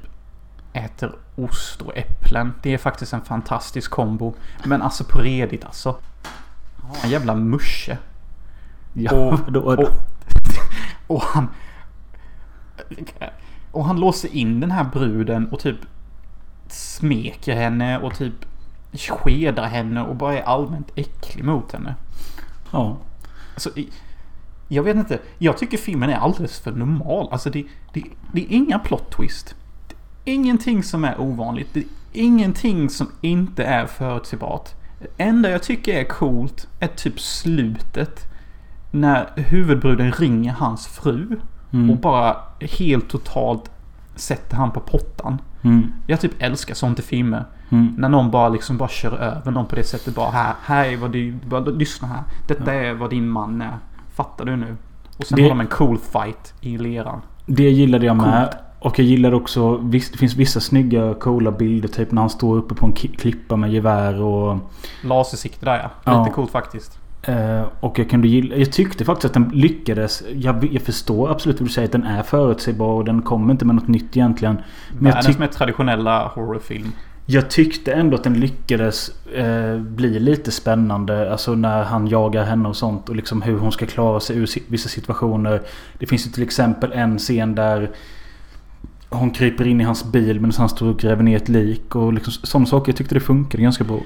[0.73, 2.53] äter ost och äpplen.
[2.62, 4.33] Det är faktiskt en fantastisk kombo.
[4.63, 5.97] Men alltså på redigt alltså.
[7.03, 7.97] En jävla musche.
[8.93, 9.89] Ja, Och, och, då?
[11.07, 11.47] och han...
[13.71, 15.77] Och han låser in den här bruden och typ
[16.67, 18.45] smeker henne och typ
[18.93, 21.95] skedar henne och bara är allmänt äcklig mot henne.
[22.71, 22.97] Ja.
[23.53, 23.69] Alltså,
[24.67, 25.19] jag vet inte.
[25.38, 27.27] Jag tycker filmen är alldeles för normal.
[27.31, 29.55] Alltså det, det, det är inga plot twist.
[30.25, 31.69] Ingenting som är ovanligt.
[31.73, 34.69] Det är ingenting som inte är förutsägbart.
[34.99, 38.19] Det enda jag tycker är coolt är typ slutet.
[38.91, 41.39] När huvudbruden ringer hans fru.
[41.73, 41.89] Mm.
[41.89, 42.38] Och bara
[42.79, 43.71] helt totalt
[44.15, 45.41] sätter han på pottan.
[45.62, 45.91] Mm.
[46.07, 47.43] Jag typ älskar sånt i filmer.
[47.69, 47.95] Mm.
[47.97, 50.15] När någon bara liksom bara kör över någon på det sättet.
[50.15, 52.23] Bara här, här är vad du, bara, lyssna här.
[52.47, 53.77] Detta är vad din man är.
[54.15, 54.75] Fattar du nu?
[55.17, 57.21] Och sen Det- har de en cool fight i leran.
[57.45, 58.49] Det gillade jag med.
[58.51, 58.62] Coolt.
[58.84, 61.88] Och jag gillar också, visst, det finns vissa snygga coola bilder.
[61.88, 64.58] Typ när han står uppe på en klippa med gevär och...
[65.04, 65.89] Lasersikte där ja.
[66.04, 66.24] Ja.
[66.24, 67.00] Lite coolt faktiskt.
[67.22, 70.24] Eh, och jag kunde gilla, jag tyckte faktiskt att den lyckades.
[70.34, 71.88] Jag, jag förstår absolut vad du säger.
[71.88, 74.56] Att den är förutsägbar och den kommer inte med något nytt egentligen.
[74.56, 76.91] Men jag, Världens tyck, mest traditionella horrorfilm.
[77.26, 81.32] jag tyckte ändå att den lyckades eh, bli lite spännande.
[81.32, 83.10] Alltså när han jagar henne och sånt.
[83.10, 85.62] Och liksom hur hon ska klara sig ur vissa situationer.
[85.98, 87.91] Det finns ju till exempel en scen där
[89.13, 91.95] hon kryper in i hans bil medan han står och gräver ner ett lik.
[91.95, 92.91] Och liksom sådana saker.
[92.91, 93.99] Jag tyckte det funkade ganska bra.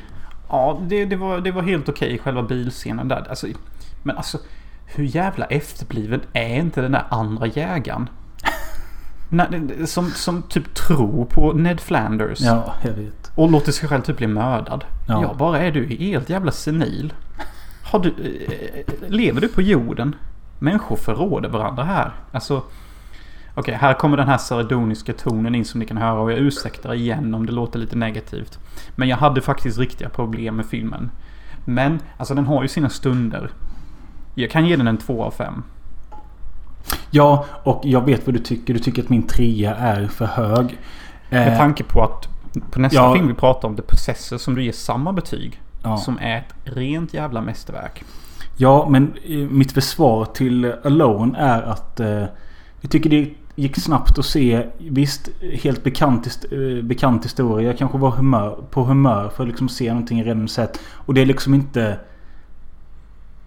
[0.49, 3.25] Ja, det, det, var, det var helt okej själva bilscenen där.
[3.29, 3.47] Alltså,
[4.03, 4.37] men alltså,
[4.85, 8.09] hur jävla efterbliven är inte den där andra jägaren?
[9.29, 12.41] Nej, som, som typ tror på Ned Flanders.
[12.41, 13.31] Ja, jag vet.
[13.35, 14.85] Och låter sig själv typ bli mördad.
[15.07, 15.21] Ja.
[15.21, 17.13] Ja, bara är du helt jävla senil.
[17.83, 20.15] Har du, eh, lever du på jorden?
[20.59, 22.11] Människor förråder varandra här.
[22.31, 22.63] Alltså...
[23.59, 26.93] Okej, här kommer den här sardoniska tonen in som ni kan höra och jag ursäktar
[26.93, 28.59] igen om det låter lite negativt.
[28.95, 31.11] Men jag hade faktiskt riktiga problem med filmen.
[31.65, 33.49] Men, alltså den har ju sina stunder.
[34.35, 35.63] Jag kan ge den en 2 av 5.
[37.11, 38.73] Ja, och jag vet vad du tycker.
[38.73, 40.77] Du tycker att min trea är för hög.
[41.29, 42.27] Med Eh, tanke på att
[42.71, 43.13] på nästa ja.
[43.13, 45.61] film vi pratar om, The Possessor, som du ger samma betyg.
[45.83, 45.97] ja.
[45.97, 48.03] Som är ett rent jävla mästerverk.
[48.57, 52.23] Ja, men eh, mitt försvar till Alone är att eh,
[52.81, 54.65] jag tycker det gick snabbt att se.
[54.77, 57.67] Visst, helt bekant, eh, bekant historia.
[57.67, 60.79] Jag kanske var humör, på humör för att liksom se någonting jag redan sett.
[60.93, 61.99] Och det är liksom inte...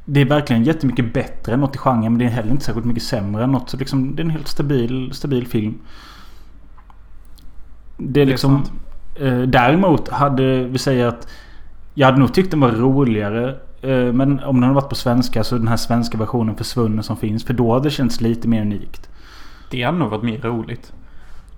[0.05, 2.13] Det är verkligen jättemycket bättre än något i genren.
[2.13, 3.71] Men det är heller inte särskilt mycket sämre än något.
[3.71, 5.75] Så liksom, det är en helt stabil, stabil film.
[7.97, 8.63] Det är Det är liksom...
[9.21, 11.29] eh, däremot hade vi säger att...
[11.95, 13.57] Jag hade nog tyckt den var roligare.
[13.83, 17.03] eh, Men om den hade varit på svenska så är den här svenska versionen försvunnen
[17.03, 17.45] som finns.
[17.45, 19.10] För då hade det känts lite mer unikt.
[19.71, 20.93] Det hade nog varit mer roligt.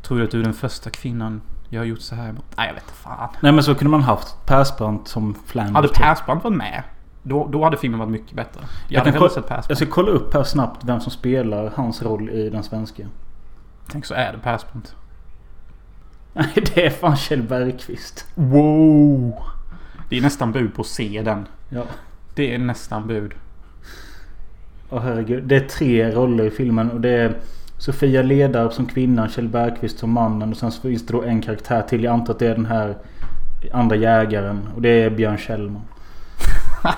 [0.02, 2.44] Tror du att du är den första kvinnan jag har gjort så här mot?
[2.56, 3.28] Nej, jag vet inte fan.
[3.40, 5.74] Nej men så kunde man haft Persbrandt som Flanders.
[5.74, 5.96] Hade typ.
[5.96, 6.82] Persbrandt varit med,
[7.22, 8.60] då, då hade filmen varit mycket bättre.
[8.60, 9.68] Jag, Jag hade hellre sett Persbrandt.
[9.68, 13.06] Jag ska kolla upp här snabbt vem som spelar hans roll i den svenska.
[13.88, 14.94] Tänk så är det Persbrandt.
[16.32, 18.26] Nej det är fan Kjell Bergqvist.
[18.34, 19.42] Wow!
[20.08, 21.46] Det är nästan bud på att se den.
[21.68, 21.82] Ja.
[22.34, 23.34] Det är nästan bud.
[24.90, 25.44] Åh herregud.
[25.44, 27.36] Det är tre roller i filmen och det är
[27.82, 31.82] Sofia Ledarp som kvinnan, Kjell Bergqvist som mannen och sen finns det då en karaktär
[31.82, 32.04] till.
[32.04, 32.96] Jag antar att det är den här
[33.72, 35.82] andra jägaren och det är Björn Kjellman.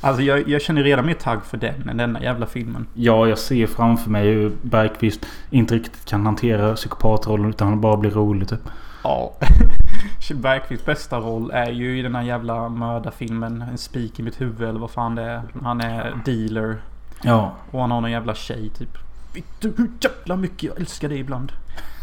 [0.00, 2.86] Alltså jag, jag känner redan mer tagg för den än denna jävla filmen.
[2.94, 7.96] Ja, jag ser framför mig hur Bergqvist inte riktigt kan hantera psykopatrollen utan han bara
[7.96, 8.68] blir rolig typ.
[9.04, 9.32] Ja.
[10.20, 14.40] Kjell Bergqvists bästa roll är ju i den här jävla mördarfilmen En spik i mitt
[14.40, 15.42] huvud eller vad fan det är.
[15.62, 16.76] Han är dealer.
[17.22, 17.52] Ja.
[17.70, 18.98] Och han har någon jävla tjej typ.
[19.36, 21.52] Vet du hur jävla mycket jag älskar dig ibland?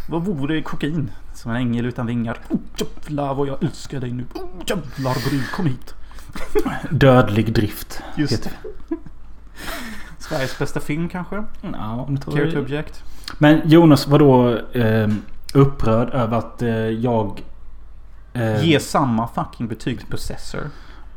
[0.09, 1.11] Vad vore kokain?
[1.33, 2.37] Som en ängel utan vingar.
[2.49, 4.25] Oh, jävlar vad jag älskar dig nu.
[4.33, 5.93] Oh, jävlar brud, kom hit.
[6.91, 8.01] Dödlig drift.
[8.17, 8.51] Just heter
[10.19, 11.43] Sveriges bästa film kanske?
[11.61, 12.59] Ja, det tror Care to.
[12.59, 13.03] Object.
[13.37, 15.09] Men Jonas var då eh,
[15.53, 17.43] upprörd över att eh, jag...
[18.33, 20.61] Eh, Ge samma fucking betyg till Possessor.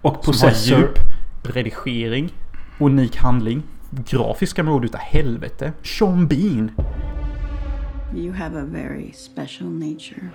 [0.02, 0.98] och Som har djup,
[1.42, 2.32] redigering,
[2.78, 5.72] unik handling, grafiska mord utav helvete.
[5.82, 6.72] Sean Bean.
[8.14, 10.32] You have a very special nature.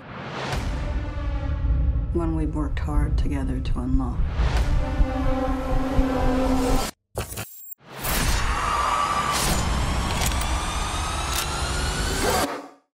[2.13, 4.19] One we've worked hard together to unlock.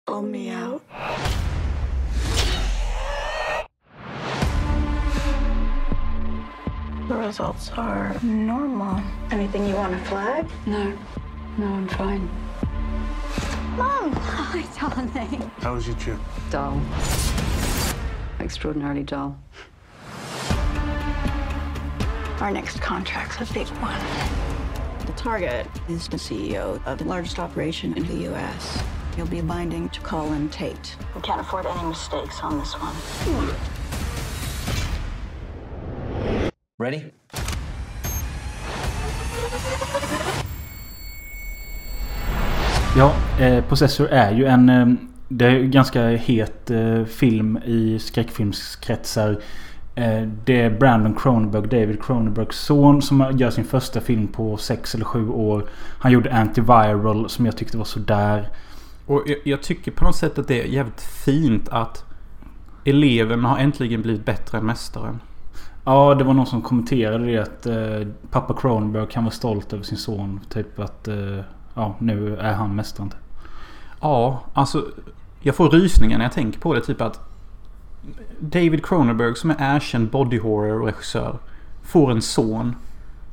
[0.05, 0.81] Pull me out.
[7.17, 9.01] Results are normal.
[9.31, 10.47] Anything you want to flag?
[10.65, 10.97] No,
[11.57, 12.29] no, I'm fine.
[13.75, 14.11] Mom!
[14.13, 15.51] Hi, darling.
[15.57, 16.19] How was your trip?
[16.49, 16.81] Dull.
[18.39, 19.37] Extraordinarily dull.
[22.39, 23.99] Our next contract's a big one.
[25.05, 28.83] The target is the CEO of the largest operation in the U.S.
[29.15, 30.95] You'll be binding to Colin Tate.
[31.15, 32.93] We can't afford any mistakes on this one.
[32.93, 33.76] Hmm.
[36.79, 37.01] Ready?
[42.97, 44.69] Ja, eh, Possessor är ju en...
[44.69, 44.87] Eh,
[45.29, 49.41] det är ganska het eh, film i skräckfilmskretsar.
[49.95, 54.95] Eh, det är Brandon Cronenberg, David Cronenbergs son, som gör sin första film på sex
[54.95, 55.69] eller sju år.
[55.99, 58.49] Han gjorde Antiviral som jag tyckte var sådär.
[59.05, 62.05] Och jag, jag tycker på något sätt att det är jävligt fint att
[62.85, 65.19] eleven har äntligen blivit bättre än mästaren.
[65.89, 69.83] Ja, det var någon som kommenterade det att eh, pappa Cronenberg kan vara stolt över
[69.83, 70.39] sin son.
[70.49, 71.07] Typ att...
[71.07, 71.39] Eh,
[71.73, 73.09] ja, nu är han mästaren.
[73.09, 73.19] typ.
[74.01, 74.85] Ja, alltså
[75.41, 76.81] jag får rysningar när jag tänker på det.
[76.81, 77.19] Typ att
[78.39, 81.37] David Cronenberg som är erkänd body horror regissör
[81.83, 82.75] får en son.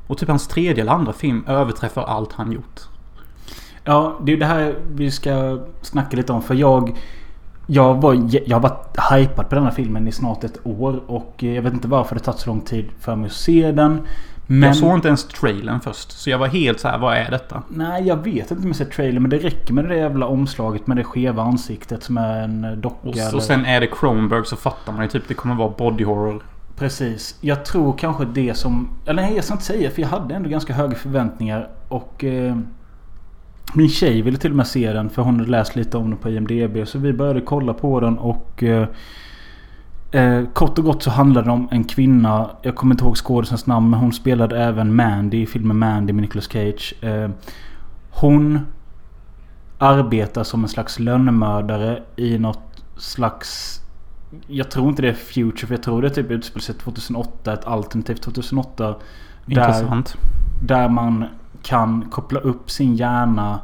[0.07, 2.81] Och typ hans tredje eller andra film överträffar allt han gjort.
[3.83, 6.41] Ja, det är det här vi ska snacka lite om.
[6.41, 6.97] För jag...
[7.67, 8.13] Jag, var,
[8.45, 10.99] jag har varit hypad på denna filmen i snart ett år.
[11.07, 14.01] Och jag vet inte varför det tagit så lång tid för mig att se den.
[14.47, 14.63] Men...
[14.67, 16.11] Jag såg inte ens trailern först.
[16.11, 17.63] Så jag var helt så här, vad är detta?
[17.67, 19.19] Nej, jag vet inte om jag sett trailer.
[19.19, 22.97] Men det räcker med det jävla omslaget med det skeva ansiktet som är en docka.
[23.09, 25.69] Och, eller- och sen är det Cronenberg så fattar man ju typ det kommer vara
[25.77, 26.43] body horror.
[26.77, 27.37] Precis.
[27.41, 28.89] Jag tror kanske det som...
[29.05, 31.69] Eller nej, jag ska inte säga för jag hade ändå ganska höga förväntningar.
[31.87, 32.23] Och...
[32.23, 32.55] Eh,
[33.73, 36.19] min tjej ville till och med se den för hon hade läst lite om den
[36.19, 36.87] på IMDB.
[36.87, 38.63] Så vi började kolla på den och...
[38.63, 38.87] Eh,
[40.11, 42.49] eh, kort och gott så handlade det om en kvinna.
[42.61, 46.21] Jag kommer inte ihåg skådisens namn men hon spelade även Mandy i filmen Mandy med
[46.21, 46.93] Nicolas Cage.
[47.01, 47.29] Eh,
[48.09, 48.59] hon
[49.77, 53.81] arbetar som en slags lönnmördare i något slags...
[54.47, 57.53] Jag tror inte det är Future för jag tror det är typ utspelar sig 2008.
[57.53, 58.85] Ett alternativt 2008.
[58.85, 58.95] Där,
[59.47, 60.15] Intressant.
[60.61, 61.25] där man
[61.65, 63.59] kan koppla upp sin hjärna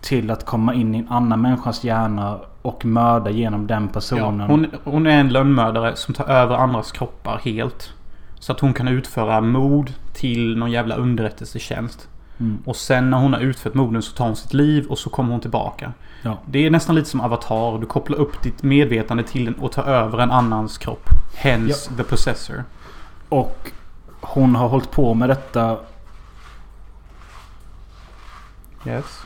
[0.00, 4.40] till att komma in i en annan människas hjärna och mörda genom den Ja, personen.
[4.40, 7.92] hon, hon är en lönnmördare som tar över andras kroppar helt.
[8.38, 12.08] Så att hon kan utföra mord till någon jävla underrättelsetjänst.
[12.40, 12.58] Mm.
[12.64, 15.30] Och sen när hon har utfört morden så tar hon sitt liv och så kommer
[15.30, 15.92] hon tillbaka.
[16.22, 16.38] Ja.
[16.46, 17.78] Det är nästan lite som Avatar.
[17.78, 21.08] Du kopplar upp ditt medvetande till den och tar över en annans kropp.
[21.36, 22.64] Hence the possessor.
[23.28, 23.70] Och
[24.20, 25.76] hon har hållit på med detta.
[28.86, 29.22] Yes.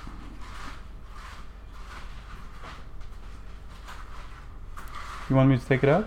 [5.28, 6.06] You want me to take it out?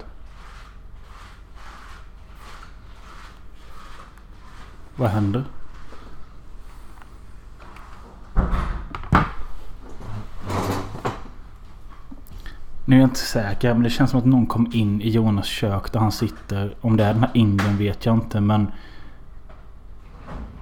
[4.95, 5.43] Vad händer?
[12.85, 15.45] Nu är jag inte säker men det känns som att någon kom in i Jonas
[15.45, 16.75] kök där han sitter.
[16.81, 18.71] Om det är den här indien vet jag inte men...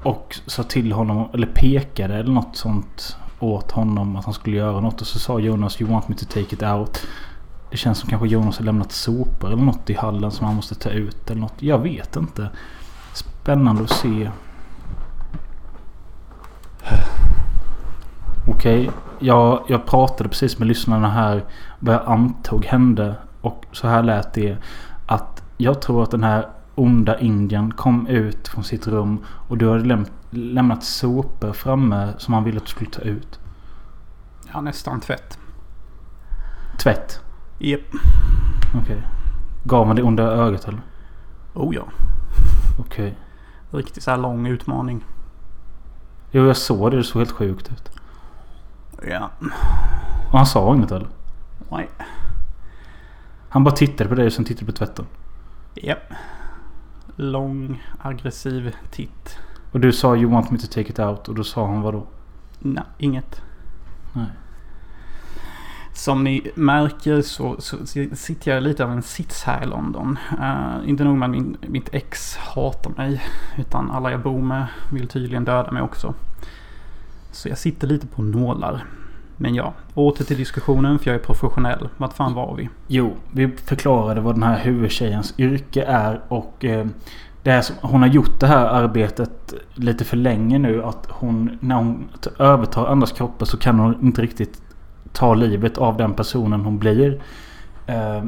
[0.06, 4.80] Och sa till honom, eller pekade eller något sånt åt honom att han skulle göra
[4.80, 5.02] något.
[5.02, 7.08] Och så sa Jonas You want me to take it out.
[7.72, 10.76] Det känns som kanske Jonas har lämnat sopor eller något i hallen som han måste
[10.76, 11.54] ta ut eller något.
[11.60, 12.50] Jag vet inte.
[13.14, 14.32] Spännande att se.
[18.48, 18.90] Okej,
[19.20, 21.44] jag, jag pratade precis med lyssnarna här
[21.80, 23.16] vad jag antog hände.
[23.42, 24.58] Och så här lät det.
[25.06, 29.70] Att jag tror att den här onda indien kom ut från sitt rum och du
[29.70, 33.40] hade läm lämnat sopor framme som han ville att du skulle ta ut.
[34.54, 35.40] Ja, nästan tvätt.
[36.80, 37.20] Tvätt.
[37.60, 37.82] Japp.
[38.82, 39.04] Okej.
[39.64, 40.82] Gav han det onda ögat eller?
[41.54, 41.84] Oh ja.
[42.80, 43.18] Okej.
[43.72, 45.06] Riktigt så här lång utmaning.
[46.32, 46.98] Jo, jag såg det.
[46.98, 47.92] Det såg helt sjukt ut.
[49.10, 49.32] Ja.
[50.32, 51.08] Och han sa inget eller?
[51.72, 51.90] Nej.
[53.50, 55.06] Han bara tittade på dig och sen tittade på tvätten.
[55.76, 56.14] Japp.
[57.16, 59.38] Lång, aggressiv titt.
[59.72, 61.28] Och du sa you want me to take it out.
[61.28, 62.08] Och då sa han vad då?
[62.60, 63.42] Nej, inget.
[64.14, 64.30] Nej.
[65.94, 67.78] Som ni märker så, så
[68.16, 70.20] sitter jag lite av en sits här i London.
[70.40, 73.24] Uh, inte nog med att min, mitt ex hatar mig.
[73.58, 76.14] Utan alla jag bor med vill tydligen döda mig också.
[77.32, 78.86] Så jag sitter lite på nålar.
[79.38, 81.90] Men ja, åter till diskussionen för jag är professionell.
[81.98, 82.70] Vart fan var vi?
[82.88, 86.86] Jo, vi förklarade vad den här huvudtjejens yrke är och eh,
[87.44, 90.84] det är som, hon har gjort det här arbetet lite för länge nu.
[90.84, 92.08] Att hon, när hon
[92.40, 94.62] övertar andras kroppar så kan hon inte riktigt
[95.14, 97.22] ta livet av den personen hon blir.
[97.86, 98.24] Eh,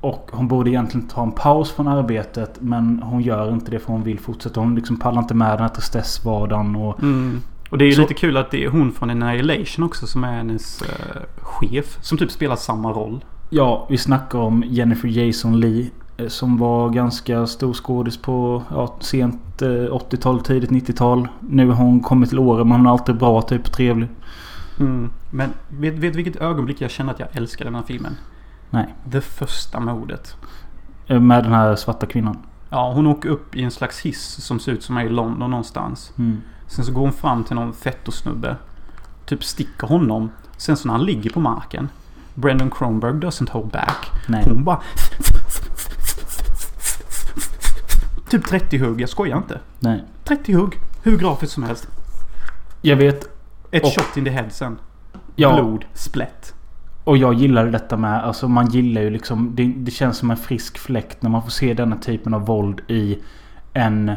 [0.00, 3.92] och hon borde egentligen ta en paus från arbetet men hon gör inte det för
[3.92, 4.60] hon vill fortsätta.
[4.60, 7.40] Hon liksom pallar inte med den här tristessvardagen och Mm.
[7.70, 10.24] Och det är ju Så- lite kul att det är hon från Annihilation också som
[10.24, 11.98] är hennes eh, chef.
[12.00, 13.24] Som typ spelar samma roll.
[13.50, 15.90] Ja, vi snackar om Jennifer Jason Lee.
[16.16, 21.28] eh, Som var ganska stor skådis på ja, sent eh, 80-tal, tidigt 90-tal.
[21.40, 24.08] Nu har hon kommit till åren men hon är alltid bra, typ trevlig.
[24.80, 25.10] Mm.
[25.30, 28.16] Men vet, vet vilket ögonblick jag känner att jag älskar den här filmen?
[28.70, 28.94] Nej.
[29.04, 30.36] Det första mordet.
[31.06, 32.38] Eh, Med den här svarta kvinnan.
[32.70, 35.50] Ja, hon åker upp i en slags hiss som ser ut som är i London
[35.50, 36.12] någonstans.
[36.18, 36.40] Mm.
[36.68, 38.56] Sen så går hon fram till någon fettosnubbe.
[39.26, 40.30] Typ sticker honom.
[40.56, 41.88] Sen så när han ligger på marken.
[42.34, 44.10] Brendan Kronberg doesn't hold back.
[44.28, 44.44] Nej.
[44.48, 44.80] Hon bara...
[48.28, 49.60] Typ 30 hugg, jag skojar inte.
[49.80, 50.04] Nej.
[50.24, 51.88] 30 hugg, hur grafiskt som helst.
[52.82, 53.28] Jag vet.
[53.70, 54.78] Ett Och- shot in the head sen.
[55.36, 56.54] Ja, Blod, splätt.
[57.04, 58.24] och jag gillade detta med.
[58.24, 59.52] Alltså man gillar ju liksom.
[59.54, 62.80] Det, det känns som en frisk fläkt när man får se denna typen av våld
[62.88, 63.18] i
[63.72, 64.12] en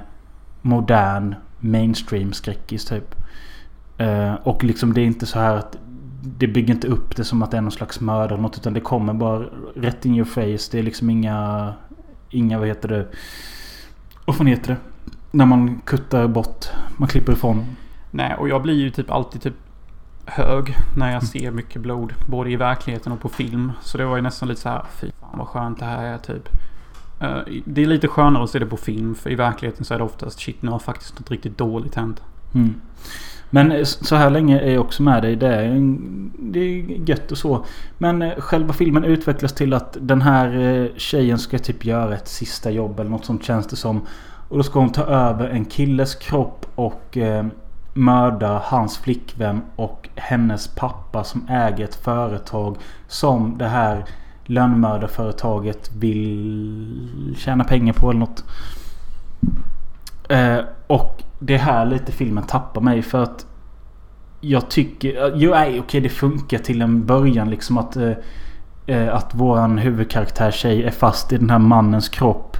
[0.61, 3.15] modern mainstream skräckis typ.
[3.97, 5.77] Eh, och liksom det är inte så här att
[6.23, 8.57] det bygger inte upp det som att det är någon slags mördare eller något.
[8.57, 9.45] Utan det kommer bara
[9.75, 10.71] rätt in your face.
[10.71, 11.73] Det är liksom inga...
[12.29, 13.07] Inga, vad heter det?
[14.25, 14.77] Vad fan heter det?
[15.31, 16.65] När man kuttar bort.
[16.97, 17.65] Man klipper ifrån.
[18.11, 19.55] Nej, och jag blir ju typ alltid typ
[20.25, 22.13] hög när jag ser mycket blod.
[22.27, 23.71] Både i verkligheten och på film.
[23.81, 26.17] Så det var ju nästan lite så här, fy fan vad skönt det här är
[26.17, 26.49] typ.
[27.21, 29.15] Eh, det är lite skönare att se det på film.
[29.15, 32.21] För i verkligheten så är det oftast shit nu har faktiskt något riktigt dåligt hänt.
[32.55, 32.75] Mm.
[33.49, 35.35] Men eh, så här länge är jag också med dig.
[35.35, 37.65] Det är, en- det är gött och så.
[37.97, 42.71] Men eh, själva filmen utvecklas till att den här tjejen ska typ göra ett sista
[42.71, 44.01] jobb eller något sånt känns det som.
[44.49, 47.45] Och då ska hon ta över en killes kropp och eh,
[47.93, 54.05] mörda hans flickvän och hennes pappa som äger ett företag som det här
[54.51, 58.43] lönnmördarföretaget vill tjäna pengar på eller något.
[60.29, 63.45] Eh, och det är här lite filmen tappar mig för att
[64.41, 65.23] jag tycker...
[65.23, 67.95] Eh, jo, nej, okej det funkar till en början liksom att...
[67.95, 68.11] Eh,
[68.85, 72.57] eh, att våran huvudkaraktär tjej är fast i den här mannens kropp.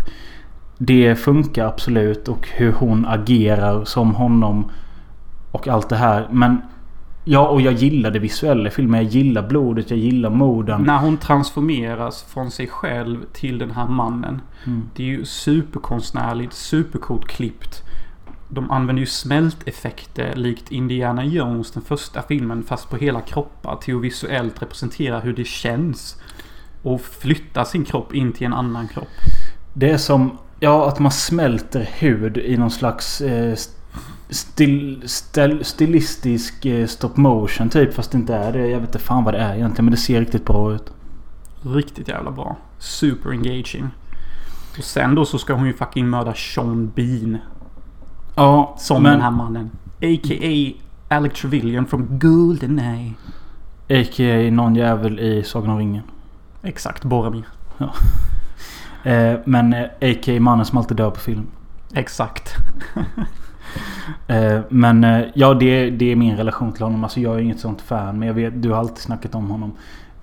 [0.78, 4.72] Det funkar absolut och hur hon agerar som honom.
[5.52, 6.28] Och allt det här.
[6.32, 6.62] Men...
[7.24, 9.04] Ja, och jag gillar det visuella i filmen.
[9.04, 10.84] Jag gillar blodet, jag gillar morden.
[10.84, 14.42] När hon transformeras från sig själv till den här mannen.
[14.66, 14.90] Mm.
[14.96, 17.84] Det är ju superkonstnärligt, supercoolt klippt.
[18.50, 23.96] De använder ju smälteffekter likt Indiana Jones, den första filmen, fast på hela kroppar till
[23.96, 26.22] att visuellt representera hur det känns.
[26.84, 29.08] Och flytta sin kropp in till en annan kropp.
[29.74, 30.38] Det är som...
[30.60, 33.22] Ja, att man smälter hud i någon slags...
[33.22, 33.56] Eh,
[34.32, 37.94] stil, stil, stilistisk eh, stop motion typ.
[37.94, 38.68] Fast det inte är det.
[38.68, 39.86] Jag vet inte fan vad det är egentligen.
[39.86, 40.92] Men det ser riktigt bra ut.
[41.62, 42.58] Riktigt jävla bra.
[42.80, 43.90] Super engaging.
[44.78, 47.38] Och sen då så ska hon ju fucking mörda Sean Bean.
[48.36, 49.12] Ja, Som men...
[49.12, 49.72] den här mannen.
[50.02, 50.74] A.k.a.
[51.16, 53.14] Alec Trevelyan från Goldeneye.
[53.90, 54.52] A.k.a.
[54.52, 56.04] någon jävel i Sagan om ringen.
[56.64, 57.46] Exakt, Boromir.
[59.04, 60.40] Eh, men eh, A.k.a.
[60.40, 61.48] mannen som alltid dör på film.
[61.94, 62.56] Exakt.
[64.28, 67.04] Eh, men eh, ja, det, det är min relation till honom.
[67.04, 68.20] Alltså jag är inget sånt fan.
[68.20, 69.72] Men jag vet, du har alltid snackat om honom.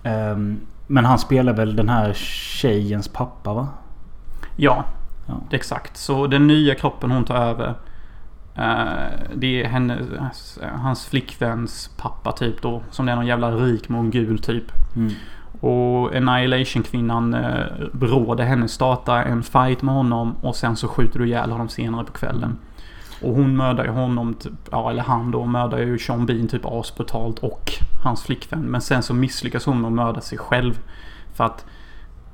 [0.03, 3.69] Ehm, men han spelar väl den här tjejens pappa va?
[4.57, 4.85] Ja,
[5.27, 5.35] Ja.
[5.51, 5.97] exakt.
[5.97, 7.75] Så den nya kroppen hon tar över.
[8.55, 12.83] eh, det är hennes, hans flickväns pappa typ då.
[12.91, 14.65] Som är någon jävla rik mongul typ.
[14.97, 15.13] Mm.
[15.61, 17.65] Och Annihilation-kvinnan eh,
[18.01, 20.35] råder henne starta en fight med honom.
[20.41, 22.57] Och sen så skjuter du ihjäl honom senare på kvällen.
[23.23, 26.63] Och hon mördar ju honom, typ, ja eller han då mördar ju Sean Bean typ
[26.65, 27.73] asbrutalt och
[28.05, 28.61] hans flickvän.
[28.61, 30.79] Men sen så misslyckas hon med att mörda sig själv.
[31.35, 31.65] För att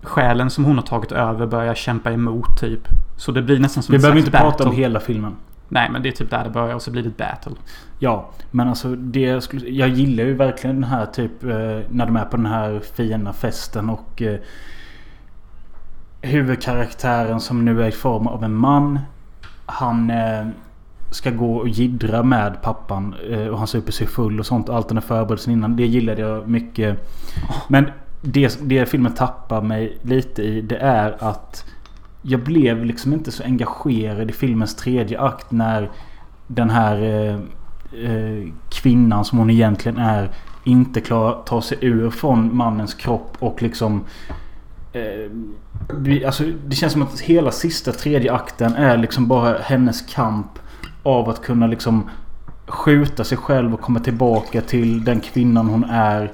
[0.03, 2.89] själen som hon har tagit över börjar kämpa emot typ.
[3.17, 4.83] Så det blir nästan som Vi behöver inte prata om battle.
[4.83, 5.37] hela filmen.
[5.69, 7.53] Nej men det är typ där det börjar och så blir det ett battle.
[7.99, 11.51] Ja, men alltså det jag skulle, Jag gillar ju verkligen den här typ eh,
[11.91, 14.39] när de är på den här fina festen och eh,
[16.21, 18.99] Huvudkaraktären som nu är i form av en man.
[19.67, 20.47] Han eh,
[21.15, 24.69] ska gå och jiddra med pappan eh, och han super sig full och sånt.
[24.69, 25.77] Allt den här förberedelsen innan.
[25.77, 27.11] Det gillade jag mycket.
[27.69, 27.91] Men
[28.21, 31.65] det, det filmen tappar mig lite i det är att
[32.23, 35.91] jag blev liksom inte så engagerad i filmens tredje akt när
[36.47, 37.35] den här eh,
[38.11, 40.31] eh, kvinnan som hon egentligen är
[40.65, 44.05] inte klarar att ta sig ur från mannens kropp och liksom
[44.93, 45.31] eh,
[45.89, 50.59] vi, alltså, det känns som att hela sista tredje akten är liksom bara hennes kamp
[51.05, 52.11] av att kunna liksom
[52.67, 56.33] skjuta sig själv och komma tillbaka till den kvinnan hon är.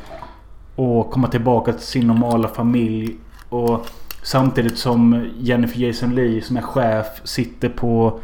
[0.76, 3.16] Och komma tillbaka till sin normala familj.
[3.48, 3.86] Och
[4.22, 8.20] samtidigt som Jennifer Jason Leigh som är chef sitter på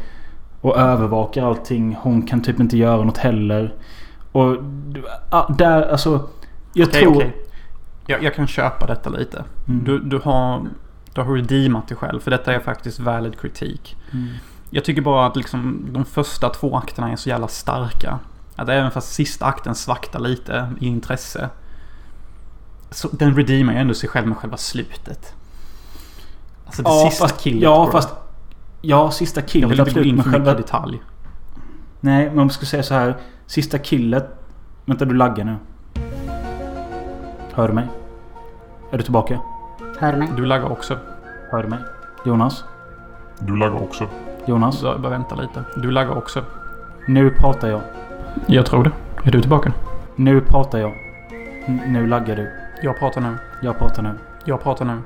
[0.61, 1.97] och övervakar allting.
[2.01, 3.73] Hon kan typ inte göra något heller.
[4.31, 4.57] Och
[5.29, 6.29] ah, där alltså.
[6.73, 7.15] Jag Okej, tror...
[7.15, 7.35] okej.
[8.07, 9.43] Jag, jag kan köpa detta lite.
[9.67, 9.83] Mm.
[9.83, 10.65] Du, du har...
[11.13, 12.19] Du har redeemat dig själv.
[12.19, 13.95] För detta är faktiskt valid kritik.
[14.13, 14.27] Mm.
[14.69, 18.19] Jag tycker bara att liksom de första två akterna är så jävla starka.
[18.55, 21.49] Att även fast sista akten svaktar lite i intresse.
[22.91, 25.33] Så den redeemar ju ändå sig själv med själva slutet.
[26.65, 27.63] Alltså det Ja, sista fast, killet.
[27.63, 27.91] ja, bro.
[27.91, 28.09] fast...
[28.81, 31.01] Ja, sista Jag killet vill inte gå in för själva- mycket detalj.
[31.99, 33.17] Nej, men om jag ska säga så här.
[33.45, 34.29] Sista killet.
[34.85, 35.55] Vänta, du laggar nu.
[37.53, 37.87] Hör du mig?
[38.91, 39.39] Är du tillbaka?
[39.99, 40.29] Hör du mig?
[40.37, 40.97] Du laggar också.
[41.51, 41.79] Hör du mig?
[42.25, 42.63] Jonas?
[43.39, 44.07] Du laggar också.
[44.47, 44.79] Jonas?
[44.79, 45.63] Så bara vänta lite.
[45.75, 46.43] Du laggar också.
[47.07, 47.81] Nu pratar jag.
[48.47, 48.91] Jag tror det.
[49.23, 49.73] Är du tillbaka?
[50.15, 50.91] Nu pratar jag.
[51.65, 52.51] N- nu laggar du.
[52.83, 53.37] Jag pratar nu.
[53.61, 54.11] Jag pratar nu.
[54.45, 55.01] Jag pratar nu.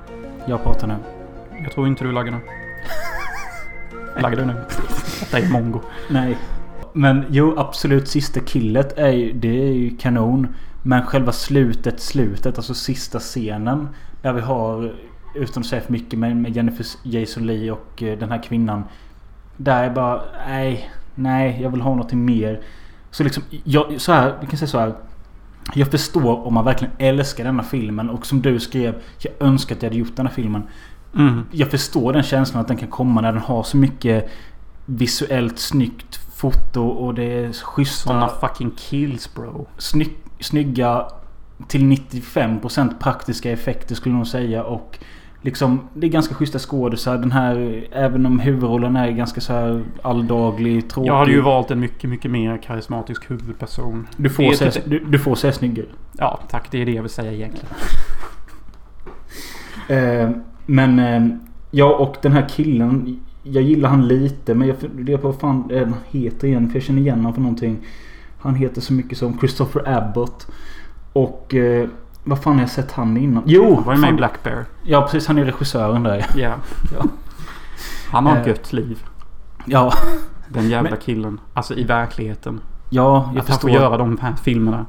[0.46, 0.96] Jag pratar nu.
[1.64, 2.38] Jag tror inte du laggar nu.
[4.22, 4.54] Laggar du nu?
[5.20, 5.82] Detta är mongo.
[6.10, 6.38] Nej.
[6.94, 8.08] Men jo, absolut.
[8.08, 10.48] Sista killet är ju, det är ju kanon.
[10.84, 12.58] Men själva slutet, slutet.
[12.58, 13.90] Alltså sista scenen.
[14.22, 14.94] Där vi har,
[15.36, 18.84] utan att säga för mycket, men med Jennifer Jason Leigh och eh, den här kvinnan.
[19.64, 22.62] Där är bara, nej, nej, jag vill ha något mer.
[23.12, 24.94] Så liksom, jag, så här, vi kan säga så här.
[25.74, 28.96] Jag förstår om man verkligen älskar denna filmen och som du skrev.
[29.20, 30.64] Jag önskar att jag hade gjort den här filmen.
[31.16, 31.46] Mm.
[31.52, 34.30] Jag förstår den känslan att den kan komma när den har så mycket
[34.86, 38.10] visuellt snyggt foto och det är schyssta...
[38.10, 39.68] Såna fucking kills bro.
[39.78, 41.08] Snygg, snygga
[41.68, 45.00] till 95% praktiska effekter skulle jag nog säga och
[45.42, 47.18] liksom det är ganska schyssta skådisar.
[47.18, 51.10] Den här även om huvudrollen är ganska så här alldaglig, tråkig.
[51.10, 54.08] Jag hade ju valt en mycket, mycket mer karismatisk huvudperson.
[54.18, 55.88] Du får, se, typ- du, du får se snyggare.
[56.18, 56.72] Ja, tack.
[56.72, 57.70] Det är det jag vill säga egentligen.
[59.88, 60.30] Eh,
[60.66, 61.38] men eh,
[61.72, 63.20] ja och den här killen.
[63.44, 66.70] Jag gillar han lite men jag funderar på vad fan är han heter igen.
[66.70, 67.78] För jag känner igen honom för någonting.
[68.40, 70.48] Han heter så mycket som Christopher Abbott.
[71.14, 71.90] Och eh,
[72.24, 73.44] vad fan har jag sett han innan?
[73.46, 73.76] Jo!
[73.76, 74.66] Han var ju med i Black Bear.
[74.84, 76.26] Ja precis, han är regissören där.
[76.36, 76.54] Ja.
[76.98, 77.06] Ja.
[78.12, 78.42] Han har Eh.
[78.42, 79.04] ett gött liv.
[79.66, 79.94] Ja,
[80.50, 81.40] Den jävla Men- killen.
[81.54, 82.60] Alltså i verkligheten.
[82.90, 83.60] ja jag att han förstår.
[83.70, 84.86] får göra de här filmerna.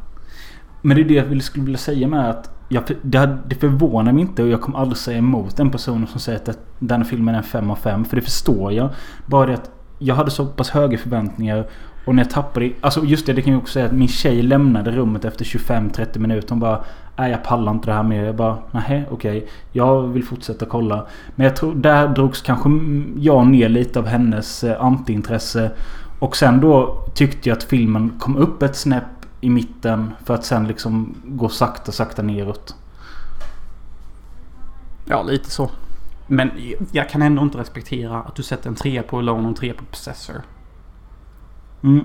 [0.82, 4.20] Men det är det jag skulle vilja säga med att jag, det, det förvånar mig
[4.22, 7.38] inte och jag kommer aldrig säga emot den personen som säger att den filmen är
[7.38, 8.04] en 5 av 5.
[8.04, 8.88] För det förstår jag.
[9.26, 11.66] Bara det att jag hade så pass höga förväntningar.
[12.06, 12.70] Och när jag tappade...
[12.80, 16.18] Alltså just det, det kan jag också säga att min tjej lämnade rummet efter 25-30
[16.18, 16.48] minuter.
[16.50, 16.84] Hon bara...
[17.16, 18.24] Nej jag pallar inte det här mer.
[18.24, 18.58] Jag bara...
[18.70, 19.48] Nej okej.
[19.72, 21.06] Jag vill fortsätta kolla.
[21.34, 22.70] Men jag tror där drogs kanske
[23.16, 25.70] jag ner lite av hennes eh, antiintresse.
[26.18, 29.04] Och sen då tyckte jag att filmen kom upp ett snäpp
[29.40, 30.10] i mitten.
[30.24, 32.74] För att sen liksom gå sakta, sakta neråt.
[35.04, 35.70] Ja, lite så.
[36.26, 36.50] Men
[36.92, 39.72] jag kan ändå inte respektera att du sätter en 3 på Alone och en 3
[39.72, 40.36] på Possessor.
[41.82, 42.04] Mm.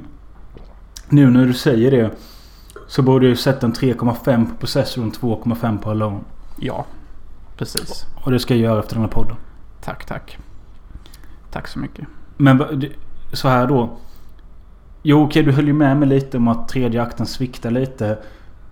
[1.09, 2.11] Nu när du säger det.
[2.87, 6.19] Så borde jag ju sätta en 3,5 på Possessor och en 2,5 på Alone.
[6.57, 6.85] Ja,
[7.57, 8.05] precis.
[8.23, 9.35] Och det ska jag göra efter den här podden.
[9.81, 10.37] Tack, tack.
[11.51, 12.07] Tack så mycket.
[12.37, 12.83] Men
[13.33, 13.89] så här då.
[15.03, 18.17] Jo okej du höll ju med mig lite om att tredje akten sviktar lite.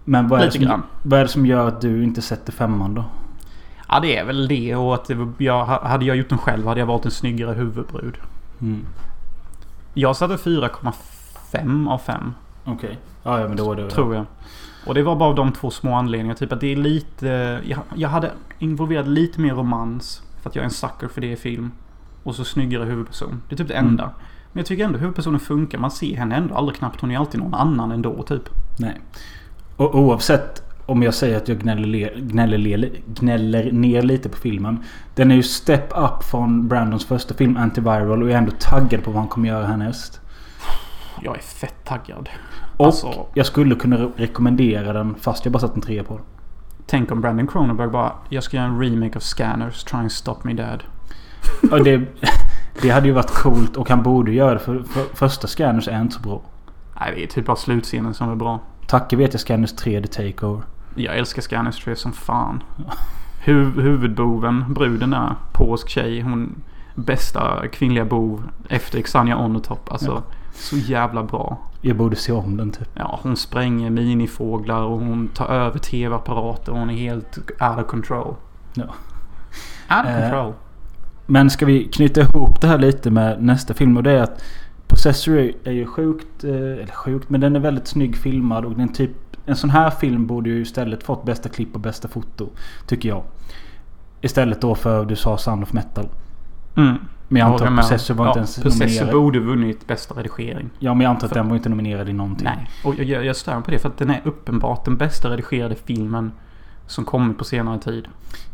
[0.03, 0.83] Men vad är, Lite som, grann.
[1.03, 3.03] vad är det som gör att du inte sätter femman då?
[3.89, 6.87] Ja, det är väl det och att jag, hade jag gjort den själv hade jag
[6.87, 8.17] valt en snyggare huvudbrud.
[8.61, 8.85] Mm.
[9.93, 12.33] Jag satte 4,5 av 5.
[12.65, 12.97] Okej.
[13.23, 13.89] Ja, ja men då är det...
[13.89, 14.25] Tror jag.
[14.87, 16.37] Och det var bara av de två små anledningarna.
[16.37, 17.59] Typ att det är lite...
[17.65, 20.21] Jag, jag hade involverat lite mer romans.
[20.41, 21.71] För att jag är en sucker för det i film.
[22.23, 23.41] Och så snyggare huvudperson.
[23.49, 24.03] Det är typ det enda.
[24.03, 24.15] Mm.
[24.51, 25.77] Men jag tycker ändå huvudpersonen funkar.
[25.77, 27.01] Man ser henne ändå aldrig knappt.
[27.01, 28.49] Hon är alltid någon annan ändå typ.
[28.79, 29.01] Nej.
[29.75, 34.37] Och oavsett om jag säger att jag gnäller, le- gnäller, le- gnäller ner lite på
[34.37, 34.83] filmen.
[35.15, 39.03] Den är ju step up från Brandons första film Antiviral och jag är ändå taggad
[39.03, 40.21] på vad han kommer göra härnäst.
[41.21, 42.29] Jag är fett taggad.
[42.77, 46.13] Och Alltså- jag skulle kunna re- rekommendera den fast jag bara satt en trea på
[46.13, 46.23] den.
[46.87, 49.83] Tänk om Brandon Cronenberg bara Jag ska göra en remake of Scanners.
[49.83, 50.83] Try and stop me dad.
[51.71, 52.01] Och det,
[52.81, 56.01] det hade ju varit coolt och han borde göra det för, för första Scanners är
[56.01, 56.41] inte så bra.
[56.99, 58.59] Nej, det är typ bara slutscenen som är bra.
[58.87, 60.61] Tacke vet jag Scanners 3 The Takeover.
[60.95, 62.63] Jag älskar Scanners 3 som fan.
[63.45, 66.21] Huv, huvudboven, bruden är polsk tjej.
[66.21, 66.55] Hon
[66.95, 69.91] bästa kvinnliga bov efter Xania Onotop.
[69.91, 70.23] Alltså Ja.
[70.55, 71.57] Så jävla bra.
[71.81, 72.89] Jag borde se om den typ.
[72.93, 77.87] Ja, hon spränger minifåglar och hon tar över tv-apparater och hon är helt out of
[77.87, 78.35] control.
[78.73, 78.83] Ja.
[78.83, 80.53] Out of Eh, control.
[81.25, 84.43] Men ska vi knyta ihop det här lite med nästa film och det är att
[84.87, 88.93] Possessory är ju sjukt, eh, eller sjukt, men den är väldigt snygg filmad och den
[88.93, 89.11] typ
[89.45, 92.49] en sån här film borde ju istället fått bästa klipp och bästa foto.
[92.87, 93.23] Tycker jag.
[94.21, 96.07] Istället då för du sa Sound of Metal.
[96.75, 96.95] Mm.
[97.27, 97.75] Men jag Ja, antar att.
[97.77, 99.11] Possessor var ja, inte ens Possessor nominerad.
[99.11, 100.69] borde vunnit bästa redigering.
[100.79, 102.45] Ja men jag antar att För- den var inte nominerad i någonting.
[102.55, 102.69] Nej.
[102.83, 106.31] Och jag, jag, stör på det för att den är uppenbart den bästa redigerade filmen
[106.87, 108.07] som kommit på senare tid.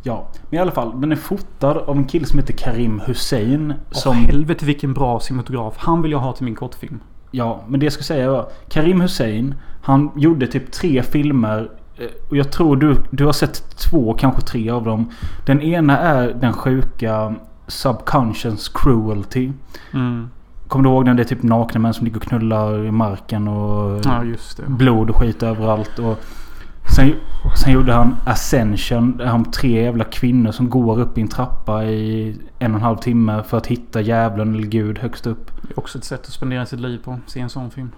[0.03, 1.01] Ja, men i alla fall.
[1.01, 3.73] Den är fotad av en kille som heter Karim Hussein.
[3.91, 4.13] Som...
[4.13, 5.73] Som, helvete vilken bra cinematograf.
[5.77, 6.99] Han vill jag ha till min kortfilm.
[7.31, 9.55] ja, men det jag ska säga var Karim Hussein.
[9.83, 11.69] Han gjorde typ tre filmer.
[11.97, 15.09] eh, Och jag tror du, du har sett två, kanske tre av dem.
[15.45, 17.35] Den ena är den sjuka
[17.71, 19.51] Subconscious Cruelty.
[19.93, 20.29] Mm.
[20.67, 21.15] Kommer du ihåg den?
[21.15, 24.23] Det är typ nakna män som ligger och knullar i marken och Ja,
[24.67, 25.99] blod och skit överallt.
[25.99, 26.19] Och
[26.95, 27.13] sen,
[27.63, 29.17] sen gjorde han Ascension.
[29.17, 32.83] Där han tre jävla kvinnor som går upp i en trappa i en och en
[32.83, 35.51] halv timme för att hitta djävulen eller gud högst upp.
[35.61, 37.19] Det är också ett sätt att spendera sitt liv på.
[37.25, 37.91] Se en sån film.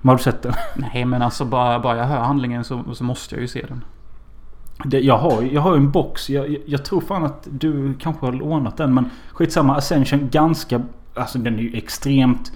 [0.00, 0.52] Men Har du sett den?
[0.76, 3.84] Nej, men alltså bara, bara jag hör handlingen så, så måste jag ju se den.
[4.84, 6.30] Det, jag, har, jag har ju en box.
[6.30, 8.94] Jag, jag, tror fan att du kanske har lånat den.
[8.94, 9.76] Men skitsamma.
[9.76, 10.82] Ascension ganska...
[11.14, 12.52] Alltså den är ju extremt...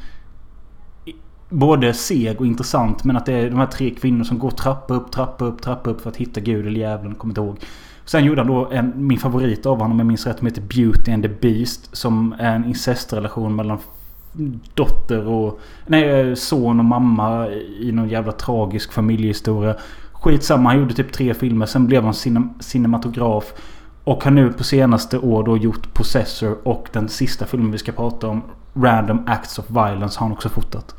[1.49, 3.05] Både seg och intressant.
[3.05, 5.91] Men att det är de här tre kvinnorna som går trappa upp, trappa upp, trappa
[5.91, 7.15] upp för att hitta Gud eller djävulen.
[7.15, 7.59] Kommer inte ihåg.
[8.05, 10.63] Sen gjorde han då en, min favorit av honom, om jag minns rätt, som heter
[10.63, 11.97] Beauty and the Beast.
[11.97, 13.79] Som är en incestrelation mellan
[14.75, 15.61] dotter och...
[15.87, 17.49] Nej, eh, son och mamma
[17.81, 19.77] i någon jävla tragisk familjehistoria.
[20.21, 21.67] Skitsamma, han gjorde typ tre filmer.
[21.67, 23.53] Sen blev han cinem cinematograf.
[24.05, 27.93] Och har nu på senaste år då gjort Possessor och den sista filmen vi ska
[27.93, 28.43] prata om.
[28.75, 30.95] Random Acts of Violence har han också fotat.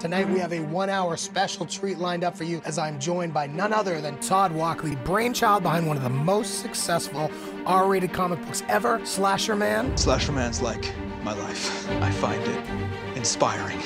[0.00, 3.32] Tonight we have a one hour special treat lined up for you as I'm joined
[3.32, 7.30] by none other than Todd Walkley, brainchild behind one of the most successful
[7.66, 9.96] R rated comic books ever, Slasher Man.
[9.96, 10.92] Slasher Man's like
[11.24, 11.88] my life.
[12.00, 12.60] I find it
[13.16, 13.80] inspiring.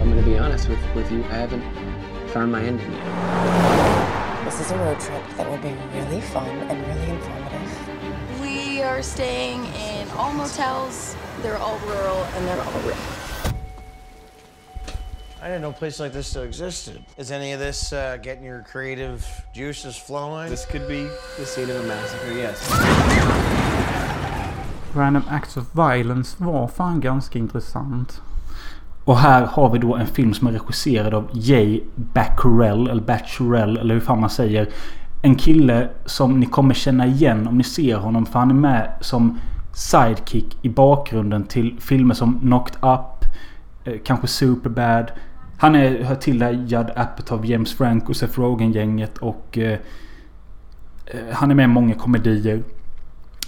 [0.00, 1.64] I'm gonna be honest with, with you, I haven't
[2.36, 4.44] found my ending yet.
[4.44, 8.40] This is a road trip that will be really fun and really informative.
[8.42, 11.16] We are staying in all motels.
[11.40, 12.96] They're all rural and they're all rich.
[15.40, 17.02] I didn't know a place like this still existed.
[17.16, 19.24] Is any of this uh, getting your creative
[19.54, 20.50] juices flowing?
[20.50, 21.08] This could be
[21.38, 22.60] the scene of a massacre, yes.
[24.94, 28.20] Random Acts of Violence var fan ganska intressant.
[29.06, 32.88] Och här har vi då en film som är regisserad av Jay Bacurell.
[32.88, 34.68] Eller Bacharel, eller hur fan man säger.
[35.22, 38.26] En kille som ni kommer känna igen om ni ser honom.
[38.26, 39.38] För han är med som
[39.74, 43.24] sidekick i bakgrunden till filmer som Knocked Up.
[43.84, 45.10] Eh, kanske Superbad.
[45.58, 49.58] Han är, hör till det här Judd Apatow, James Franco, Seth Rogen-gänget och...
[49.58, 49.78] Eh,
[51.06, 52.62] eh han är med i många komedier.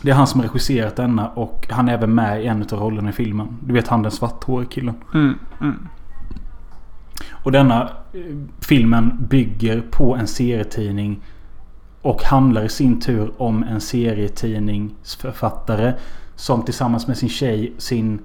[0.02, 3.10] Det är han som regisserat denna och han är även med i en av rollerna
[3.10, 3.58] i filmen.
[3.60, 4.94] Du vet han den svarthåriga killen.
[5.14, 5.88] Mm, mm.
[7.30, 7.88] Och denna eh,
[8.60, 11.20] filmen bygger på en serietidning.
[12.02, 15.94] Och handlar i sin tur om en serietidningsförfattare.
[16.36, 18.18] Som tillsammans med sin tjej, sin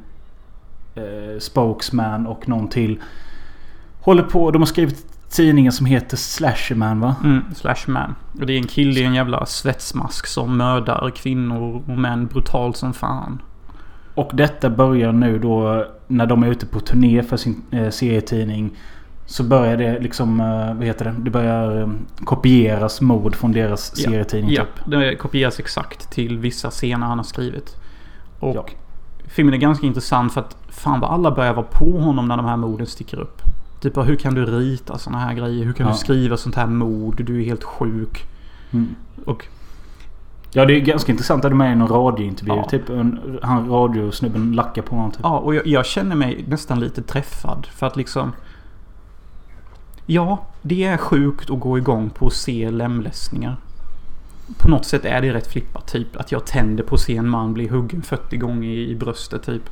[0.95, 3.01] eh, spokesman och någon till.
[4.01, 4.51] Håller på.
[4.51, 7.15] De har skrivit tidningen som heter Slasherman va?
[7.23, 8.15] Mm, Slashman.
[8.39, 12.77] Och det är en kille i en jävla svetsmask som mördar kvinnor och män brutalt
[12.77, 13.41] som fan.
[14.15, 18.71] Och detta börjar nu då när de är ute på turné för sin eh, serietidning.
[19.25, 21.15] Så börjar det liksom, eh, vad heter det?
[21.19, 21.89] Det börjar eh,
[22.25, 24.91] kopieras mord från deras Ja, serietidning Ja, typ.
[24.91, 27.75] det kopieras exakt till vissa scener han har skrivit.
[28.39, 28.73] Och
[29.27, 32.45] filmen är ganska intressant för att fan vad alla börjar vara på honom när de
[32.45, 33.41] här morden sticker upp.
[33.83, 35.65] Typ hur kan du rita såna här grejer?
[35.65, 35.91] Hur kan Ja.
[35.93, 37.23] du skriva sånt här mord?
[37.25, 38.25] Du är helt sjuk.
[38.71, 38.95] Mm.
[39.25, 39.47] Och
[40.55, 42.53] Ja det är ganska intressant att de är i någon radiointervju.
[42.55, 42.69] Ja.
[42.69, 45.19] Typ en, han radiosnubben lackar på honom typ.
[45.23, 47.67] Ja, och jag, jag känner mig nästan lite träffad.
[47.71, 48.31] För att liksom...
[50.05, 53.57] Ja, det är sjukt att gå igång på att se lemlästningar.
[54.57, 55.87] På något sätt är det rätt flippat.
[55.87, 58.95] Typ att jag tänder på att se en man bli huggen 40 gånger i, i
[58.95, 59.69] bröstet typ.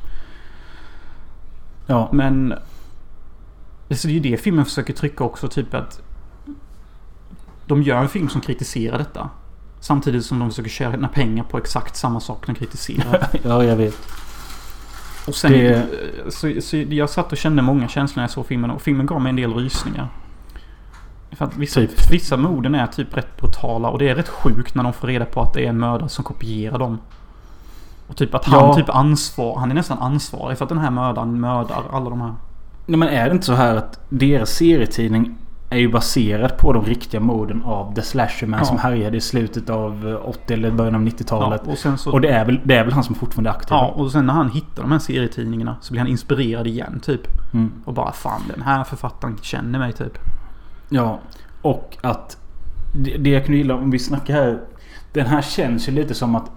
[1.86, 2.08] Ja.
[2.12, 2.54] Men...
[3.96, 5.48] Så det är ju det filmen försöker trycka också.
[5.48, 6.00] Typ att
[7.66, 9.30] de gör en film som kritiserar detta.
[9.80, 13.28] Samtidigt som de försöker tjäna pengar på exakt samma sak de kritiserar.
[13.42, 13.94] ja, jag vet.
[15.28, 15.86] Och sen, Det-
[16.28, 19.20] så, så jag satt och kände många känslor när jag såg filmen och filmen gav
[19.20, 20.08] mig en del rysningar.
[21.32, 22.10] För att vissa, Typ.
[22.10, 25.24] vissa morden är typ rätt brutala och det är rätt sjukt när de får reda
[25.24, 26.98] på att det är en mördare som kopierar dem.
[28.08, 28.74] Och typ att han Ja.
[28.74, 32.34] typ ansvar, han är nästan ansvarig för att den här mördaren mördar alla de här.
[32.86, 35.34] Nej men är det inte så här att deras serietidning
[35.70, 38.64] är ju baserad på de riktiga morden av The Slasherman Ja.
[38.64, 41.62] som härjade i slutet av eh, 80 eller början av 90-talet.
[41.66, 43.68] Ja, och så- och det, är väl, det är väl han som fortfarande är aktiv?
[43.74, 47.20] Ja, och sen när han hittar de här serietidningarna så blir han inspirerad igen typ.
[47.54, 47.72] Mm.
[47.84, 50.18] Och bara fan den här författaren känner mig typ.
[50.88, 51.18] Ja,
[51.62, 52.36] och att
[52.94, 54.60] det, det jag kunde gilla om vi snackar här.
[55.12, 56.50] Den här känns ju lite som att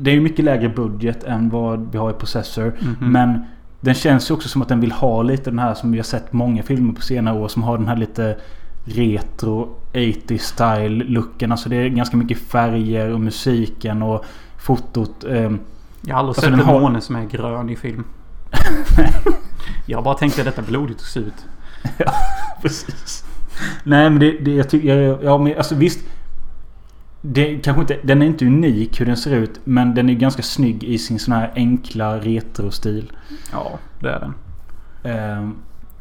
[0.00, 2.72] det är ju mycket lägre budget än vad vi har i Possessor.
[2.80, 3.12] Mhm.
[3.12, 3.44] Men
[3.84, 6.04] den känns ju också som att den vill ha lite den här som vi har
[6.04, 7.48] sett många filmer på senare år.
[7.48, 8.36] Som har den här lite
[8.84, 11.52] retro 80 style looken.
[11.52, 14.24] Alltså det är ganska mycket färger och musiken och
[14.58, 15.24] fotot.
[15.24, 15.58] ehm,
[16.02, 18.04] Jag har aldrig Alltså, sett en har- måne som är grön i film.
[19.86, 21.34] jag bara tänkte detta blodigt och surt.
[21.98, 22.12] Ja,
[22.62, 23.24] precis.
[23.84, 25.18] Nej men det, det jag tycker...
[25.24, 25.98] Ja men alltså visst.
[27.24, 29.60] Det kanske inte, den är inte unik hur den ser ut.
[29.64, 33.12] Men den är ganska snygg i sin sån här enkla retrostil.
[33.52, 34.34] Ja, det är den.
[35.12, 35.54] Ehm,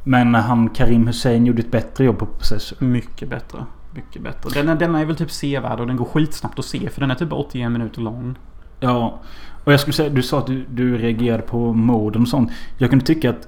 [0.04, 2.86] Men han Karim Hussein gjorde ett bättre jobb på Possessor.
[2.86, 3.66] Mycket bättre.
[3.94, 4.50] Mycket bättre.
[4.54, 7.12] Den är, den är väl typ sevärd och den går skitsnabbt att se för den
[7.12, 8.36] är typ 81 minuter lång.
[8.80, 9.20] Ja.
[9.64, 12.52] Och jag skulle säga, du sa att du, du reagerade på morden och sånt.
[12.78, 13.48] Jag kunde tycka att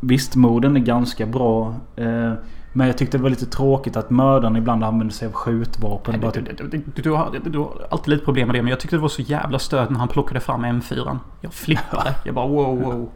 [0.00, 1.74] visst morden är ganska bra.
[1.96, 2.32] Eh,
[2.76, 6.20] men jag tyckte det var lite tråkigt att mördaren ibland använde sig av skjutvapen.
[6.20, 8.70] Du, typ, du, du, du, du, har, du har alltid lite problem med det men
[8.70, 11.18] jag tyckte det var så jävla stört när han plockade fram M4.
[11.40, 12.14] Jag flippade.
[12.24, 13.08] Jag bara wow wow.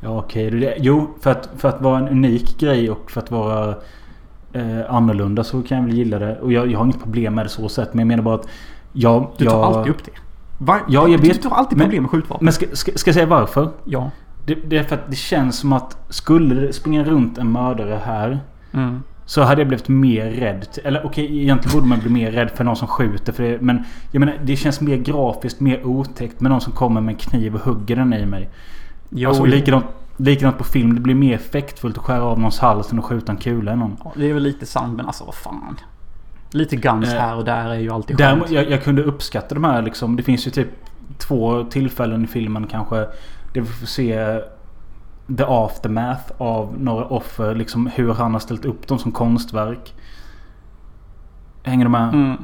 [0.00, 0.50] Ja okej.
[0.50, 3.74] det- Jo, för att, för att vara en unik grej och för att vara
[4.52, 6.38] eh, annorlunda så kan jag väl gilla det.
[6.40, 7.94] Och jag, jag har inget problem med det så sett.
[7.94, 8.48] Men jag menar bara att
[8.92, 9.30] jag...
[9.36, 10.12] Du tar jag, alltid upp det.
[10.58, 10.78] Va?
[10.88, 11.42] Ja, jag Du- vet.
[11.42, 12.44] Du har alltid problem med skjutvapen.
[12.44, 13.70] Men ska, ska, ska jag säga varför?
[13.84, 14.10] Ja.
[14.44, 18.00] Det, det är för att det känns som att skulle det springa runt en mördare
[18.04, 18.40] här.
[18.72, 19.02] Mm.
[19.24, 20.66] Så hade jag blivit mer rädd.
[20.84, 23.32] Eller okej, egentligen borde man bli mer rädd för någon som skjuter.
[23.32, 27.00] För det, men jag menar, det känns mer grafiskt, mer otäckt med någon som kommer
[27.00, 28.50] med en kniv och hugger den i mig.
[29.10, 29.84] Jo, alltså, likadant,
[30.16, 30.94] likadant på film.
[30.94, 33.76] Det blir mer effektfullt att skära av någons hals än att skjuta en kula i
[33.76, 33.96] någon.
[34.16, 35.76] Det är väl lite sant men alltså vad fan.
[36.52, 38.54] Lite guns Eh, här och där är ju alltid Däremot, skönt.
[38.54, 40.16] jag, jag kunde uppskatta de här liksom.
[40.16, 40.68] Det finns ju typ
[41.18, 43.06] två tillfällen i filmen kanske.
[43.52, 44.40] Där vi får se
[45.36, 47.54] the aftermath av några offer.
[47.54, 49.94] Liksom hur han har ställt upp dem som konstverk.
[51.62, 52.14] Hänger du med?
[52.14, 52.36] Mm.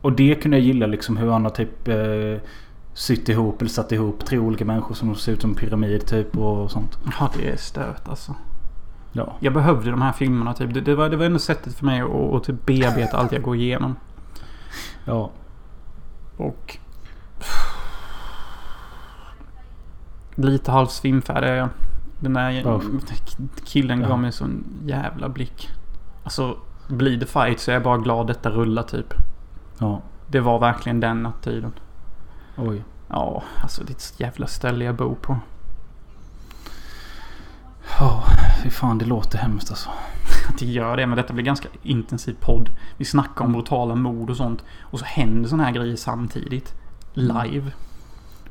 [0.00, 2.48] Och det kunde jag gilla liksom hur han har typ eh,
[2.94, 6.36] sytt ihop eller satt ihop tre olika människor som ser ut som en pyramid typ
[6.36, 6.98] och sånt.
[7.20, 8.34] Ja det är stört alltså.
[9.12, 9.36] Ja.
[9.40, 10.74] Jag behövde de här filmerna typ.
[10.74, 13.42] Det, det, var, det var ändå sättet för mig att, att typ bearbeta allt jag
[13.42, 13.96] går igenom.
[15.04, 15.30] Ja.
[16.36, 16.78] Och...
[20.34, 21.68] Lite halvt svimfärdig är jag.
[22.20, 22.80] Den där
[23.64, 24.08] killen Ja.
[24.08, 25.68] gav mig en sån jävla blick.
[26.24, 26.56] Alltså,
[26.88, 29.14] blir det fight så är jag bara glad detta rullar typ.
[29.78, 30.02] Ja.
[30.26, 31.72] Det var verkligen den attityden.
[32.56, 32.84] Oj.
[33.08, 35.36] Ja, alltså det är ett jävla ställe jag bor på.
[38.00, 38.24] Ja,
[38.62, 39.90] fy fan det låter hemskt alltså.
[40.48, 42.70] Att det gör det, men detta blir ganska intensiv podd.
[42.96, 44.64] Vi snackar om brutala mord och sånt.
[44.80, 46.74] Och så händer såna här grejer samtidigt.
[47.14, 47.72] Live.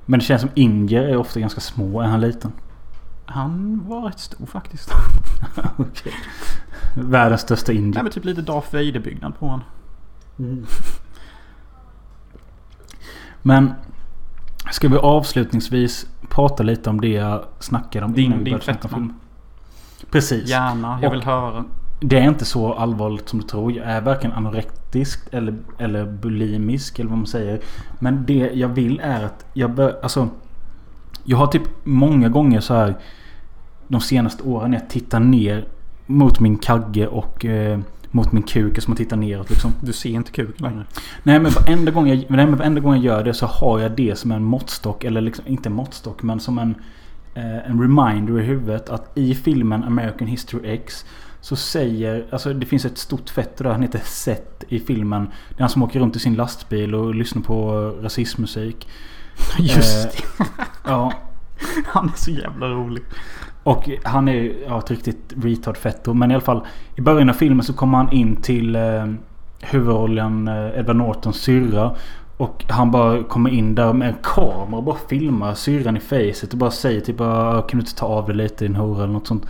[0.05, 2.01] Men det känns som indier är ofta ganska små.
[2.01, 2.51] Är han liten?
[3.25, 4.91] Han var rätt stor faktiskt.
[5.77, 6.13] Okej.
[6.95, 7.93] Världens största indier.
[7.93, 9.65] Nej men typ lite Darth Vader-byggnad på honom.
[13.41, 13.73] Men
[14.71, 18.63] ska vi avslutningsvis prata lite om det jag snackade om Din- innan vi din började
[18.65, 18.97] snacka fetma.
[18.97, 19.13] film?
[20.11, 20.49] Precis.
[20.49, 21.65] Gärna, jag Och vill höra.
[22.05, 23.71] Det är inte så allvarligt som du tror.
[23.71, 27.59] Jag är varken anorektisk eller, eller bulimisk eller vad man säger.
[27.99, 30.29] Men det jag vill är att jag bör, alltså
[31.23, 32.95] Jag har typ många gånger så här
[33.87, 35.65] De senaste åren när jag tittar ner
[36.05, 37.79] mot min kagge och eh,
[38.11, 39.71] mot min kuk som man tittar neråt liksom.
[39.81, 40.85] Du ser inte kuken längre.
[41.23, 43.91] Nej men varenda gång jag, nej, men varenda gång jag gör det så har jag
[43.91, 45.03] det som en måttstock.
[45.03, 46.75] Eller liksom, inte en måttstock men som en,
[47.35, 48.89] eh, en reminder i huvudet.
[48.89, 51.05] Att i filmen American History X
[51.43, 55.25] så säger, alltså det finns ett stort fett där, han heter Seth i filmen.
[55.49, 57.71] Det är han som åker runt i sin lastbil och lyssnar på
[58.01, 58.87] rasismmusik.
[59.59, 60.45] Just Eh,
[60.85, 61.13] Ja.
[61.85, 63.03] Han är så jävla rolig.
[63.63, 66.13] Och han är ja, ett riktigt retard fetto.
[66.13, 66.65] Men i alla fall
[66.95, 69.05] i början av filmen så kommer han in till eh,
[69.61, 71.95] huvudrollen eh, Edward Nortons syrra.
[72.37, 76.51] Och han bara kommer in där med en kamera och bara filmar syrran i facet
[76.51, 79.13] och bara säger typ bara, Kan du inte ta av dig lite din hora eller
[79.13, 79.45] något sånt.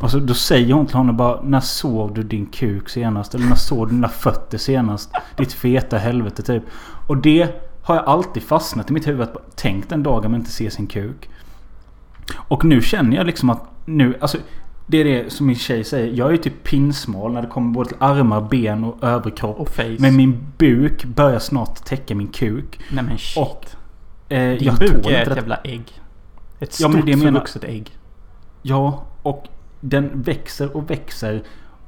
[0.00, 3.34] Och så, då säger hon till honom bara När såg du din kuk senast?
[3.34, 5.10] Eller när såg du dina fötter senast?
[5.36, 6.62] Ditt feta helvete typ.
[7.06, 7.48] Och det
[7.82, 9.20] har jag alltid fastnat i mitt huvud.
[9.20, 11.28] Att, tänk den dagen man inte ser sin kuk.
[12.36, 14.38] Och nu känner jag liksom att nu, alltså
[14.86, 16.14] det är det som min tjej säger.
[16.14, 19.60] Jag är ju typ pinsmal när det kommer både till armar, ben och överkropp.
[19.60, 19.96] Och face.
[19.98, 22.80] Men min buk börjar snart täcka min kuk.
[22.90, 23.42] Nej men shit.
[23.42, 23.66] Och,
[24.32, 25.84] eh, Din jag buk är ett jävla ägg.
[26.60, 27.90] Ett Ja, stort men det förvuxet ägg.
[28.62, 29.48] Ja, och
[29.80, 31.42] den växer och växer.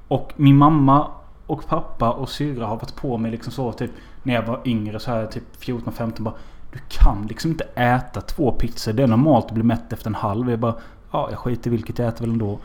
[0.09, 1.07] Och min mamma
[1.47, 3.91] och pappa och syrra har varit på mig liksom så typ
[4.22, 6.34] när jag var yngre så här typ 14-15 bara
[6.72, 8.93] Du kan liksom inte äta två pizzor.
[8.93, 10.51] Det är normalt att bli mätt efter en halv.
[10.51, 10.74] Jag bara
[11.11, 12.59] Ja, jag skiter i vilket jag äter väl ändå.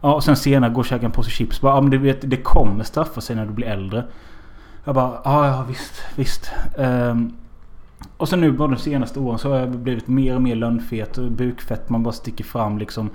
[0.00, 1.60] Ja, och sen senare går och käkar en påse chips.
[1.60, 4.04] Bara, ja, men du vet, det kommer straffa sig när du blir äldre.
[4.84, 6.50] Jag bara, ja, ja visst, visst.
[6.76, 7.36] Um,
[8.16, 11.18] och sen nu bara de senaste åren så har jag blivit mer och mer lönnfet
[11.18, 11.88] och bukfett.
[11.88, 13.10] Man bara sticker fram liksom.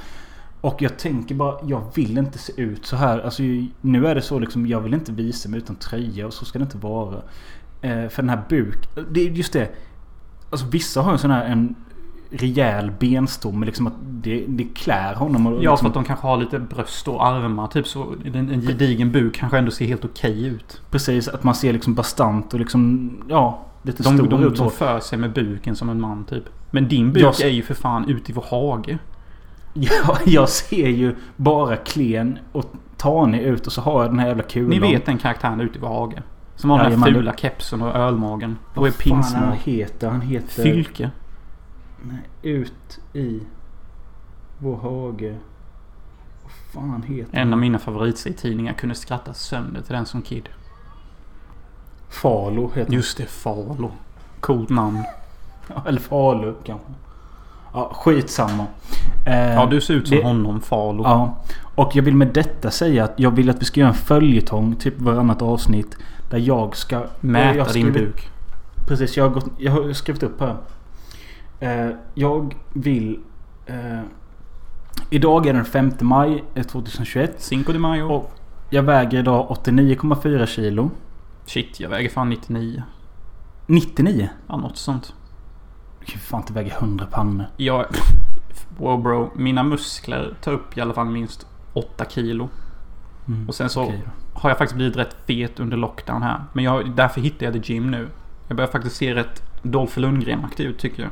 [0.63, 3.19] Och jag tänker bara, jag vill inte se ut så här.
[3.19, 3.43] Alltså
[3.81, 6.59] nu är det så liksom, jag vill inte visa mig utan tröja och så ska
[6.59, 7.15] det inte vara.
[7.81, 8.77] Eh, för den här buk...
[9.11, 9.69] Det är just det.
[10.49, 11.75] Alltså vissa har en sån här en
[12.31, 15.47] rejäl benstomme liksom att det, det klär honom.
[15.47, 17.67] Och Ja, liksom, för att de kanske har lite bröst och armar.
[17.67, 18.15] Typ så.
[18.25, 20.81] En, en gedigen buk kanske ändå ser helt okej ut.
[20.91, 24.55] Precis, att man ser liksom bastant och liksom, ja, lite De, stor de, ut.
[24.57, 26.43] de för sig med buken som en man typ.
[26.71, 28.97] Men din buk Jag- är ju för fan ute i vår hage.
[29.73, 32.65] Ja, jag ser ju bara klen och
[32.97, 34.69] tanig ut och så har jag den här jävla kulan.
[34.69, 36.23] Ni vet den karaktären ute vår hage.
[36.55, 38.57] Som har den här fula kepsen och ölmagen.
[38.73, 40.09] Och är Vad fan han heter?
[40.09, 40.63] Han heter...
[40.63, 41.11] Fylke.
[42.01, 43.39] Nej, ut i
[44.59, 45.37] vår hage.
[46.43, 50.49] Vad fan heter En av mina favoritserietidningar kunde skratta sönder till den som kid.
[52.09, 52.93] Falo heter han.
[52.93, 53.91] Just det, Falo.
[54.39, 55.03] Coolt namn.
[55.67, 56.87] Ja, Eller Falu kanske.
[57.73, 58.65] Ja, skitsamma.
[59.25, 61.03] Eh, Ja, du ser ut som det- honom, Falo.
[61.03, 61.37] Ja.
[61.75, 64.75] Och jag vill med detta säga att jag vill att vi ska göra en följetong,
[64.75, 65.97] typ varannat avsnitt.
[66.29, 67.03] Där jag ska...
[67.19, 68.29] Mäta jag har din skrivit- buk.
[68.87, 70.55] Precis, jag har, gått, jag har skrivit upp här.
[71.59, 73.19] Eh, jag vill...
[73.65, 73.99] Eh,
[75.09, 77.33] idag är den 5 maj eh, 2021.
[77.37, 78.03] Cinco de Mayo.
[78.11, 78.31] Och
[78.69, 80.89] jag väger idag 89,4 kilo.
[81.45, 82.83] Shit, jag väger fan 99.
[83.67, 84.29] 99?
[84.47, 85.13] Ja, något sånt.
[86.05, 87.45] Du kan fan inte väga 100 pannor.
[87.57, 87.85] Jag...
[88.77, 89.31] Wow bro.
[89.35, 92.49] Mina muskler tar upp i alla fall minst 8 kilo.
[93.27, 93.91] Mm, Och sen så då.
[94.33, 96.43] har jag faktiskt blivit rätt fet under lockdown här.
[96.53, 98.07] Men jag, därför hittar jag the gym nu.
[98.47, 101.11] Jag börjar faktiskt se rätt Dolph Lundgren-aktig ut tycker jag.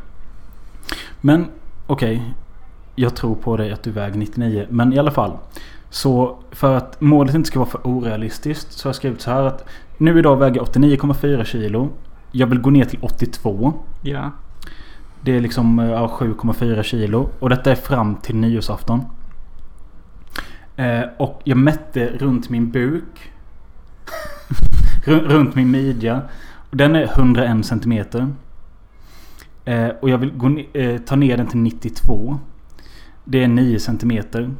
[1.21, 1.47] Men
[1.87, 2.33] okej.
[2.95, 4.67] Jag tror på dig att du väger 99.
[4.69, 5.37] Men i alla fall.
[5.89, 9.43] Så för att målet inte ska vara för orealistiskt så har jag skrivit så här
[9.43, 9.65] att
[9.97, 11.89] nu idag väger jag 89,4 kilo.
[12.31, 13.73] Jag vill gå ner till 82.
[14.01, 14.31] Ja.
[15.21, 17.29] Det är liksom eh, ja, 7,4 kilo.
[17.39, 19.01] Och detta är fram till nyårsafton.
[20.75, 23.31] Eh, och jag mätte runt min buk.
[25.05, 26.21] Runt min midja.
[26.69, 28.27] Och den är 101 centimeter.
[29.65, 32.39] Eh, och jag vill gå ne- eh, ta ner den till 92.
[33.25, 34.51] Det är 9 centimeter.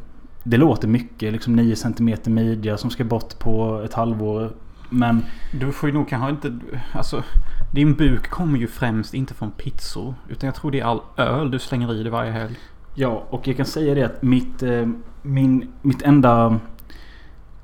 [0.43, 1.33] Det låter mycket.
[1.33, 4.51] Liksom 9 centimeter midja som ska bort på ett halvår.
[4.89, 5.25] Men
[5.59, 6.59] Du får ju nog kanske inte...
[6.93, 7.23] Alltså,
[7.71, 10.13] din buk kommer ju främst inte från pizzor.
[10.29, 12.55] Utan jag tror det är all öl du slänger i dig varje helg.
[12.95, 14.87] Ja, och jag kan säga det att mitt, eh,
[15.21, 16.59] min, mitt enda...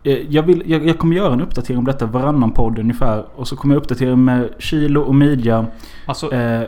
[0.04, 3.26] Eh, jag, vill, jag, jag kommer göra en uppdatering om detta varannan podd ungefär.
[3.36, 5.66] Och så kommer jag uppdatera med kilo och midja.
[6.06, 6.64] Alltså, Eh,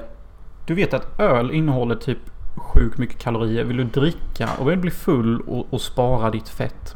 [0.66, 2.18] du vet att öl innehåller typ
[2.56, 3.64] sjukt mycket kalorier.
[3.64, 6.96] Vill du dricka och vill bli full och, och spara ditt fett.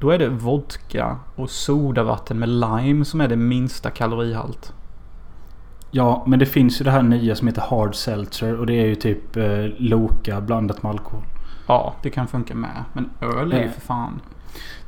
[0.00, 4.72] Då är det vodka och sodavatten med lime som är det minsta kalorihalt.
[5.94, 8.56] Ja, men det finns ju det här nya som heter Hard Seltzer.
[8.60, 9.44] Och det är ju typ eh,
[9.78, 11.22] Loka blandat med alkohol.
[11.66, 12.84] Ja, det kan funka med.
[12.92, 13.70] Men öl är ju Eh.
[13.70, 14.20] för fan...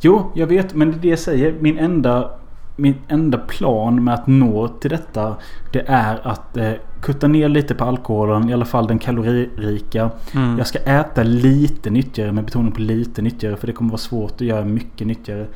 [0.00, 0.74] Jo, jag vet.
[0.74, 1.54] Men det är det jag säger.
[1.60, 2.30] Min enda,
[2.76, 5.36] min enda plan med att nå till detta.
[5.72, 8.50] Det är att eh, kutta ner lite på alkoholen.
[8.50, 10.10] I alla fall den kaloririka.
[10.34, 10.58] Mm.
[10.58, 12.32] Jag ska äta lite nyttigare.
[12.32, 13.56] Med betoning på lite nyttigare.
[13.56, 15.46] För det kommer vara svårt att göra mycket nyttigare.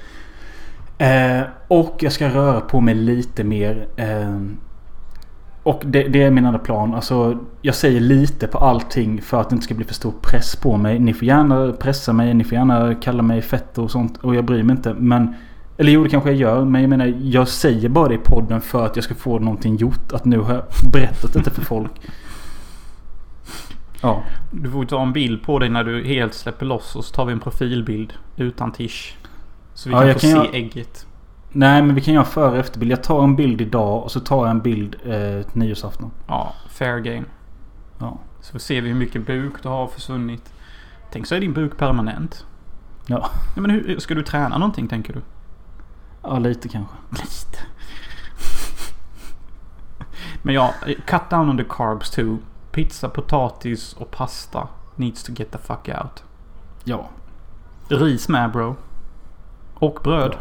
[0.99, 3.87] Eh, och jag ska röra på mig lite mer.
[3.97, 4.37] Eh,
[5.71, 6.95] och det, det är min andra plan.
[6.95, 10.57] Alltså, jag säger lite på allting för att det inte ska bli för stor press
[10.57, 10.99] på mig.
[10.99, 12.35] Ni får gärna pressa mig.
[12.35, 14.17] Ni får gärna kalla mig fett och sånt.
[14.17, 14.95] Och jag bryr mig inte.
[14.95, 15.35] Men...
[15.79, 16.65] Eller jo, det kanske jag gör.
[16.65, 19.77] Men jag menar, jag säger bara det i podden för att jag ska få någonting
[19.77, 20.13] gjort.
[20.13, 20.63] Att nu har jag
[20.93, 21.91] berättat detta för folk.
[24.03, 24.23] Ja.
[24.51, 27.25] Du får ta en bild på dig när du helt släpper loss och så tar
[27.25, 29.17] vi en profilbild utan tisch.
[29.75, 31.07] Så vi Ja, kan jag få kan se göra- ägget.
[31.53, 32.93] Nej, men vi kan göra före och efterbild.
[32.93, 36.11] Jag tar en bild idag och så tar jag en bild eh, nyårsafton.
[36.27, 37.25] Ja, fair game.
[37.99, 38.19] Ja.
[38.41, 40.53] Så ser vi hur mycket buk du har försvunnit.
[41.13, 42.47] Tänk så är din buk permanent.
[43.07, 43.31] Ja.
[43.55, 45.21] ja men hur, ska du träna någonting tänker du?
[46.23, 46.95] Ja, lite kanske.
[47.11, 47.59] Lite.
[50.43, 50.75] Men ja,
[51.07, 52.39] cut down on the carbs too.
[52.73, 56.25] Pizza, potatis och pasta needs to get the fuck out.
[56.85, 57.09] Ja.
[57.89, 58.77] Ris med bro.
[59.75, 60.37] Och bröd.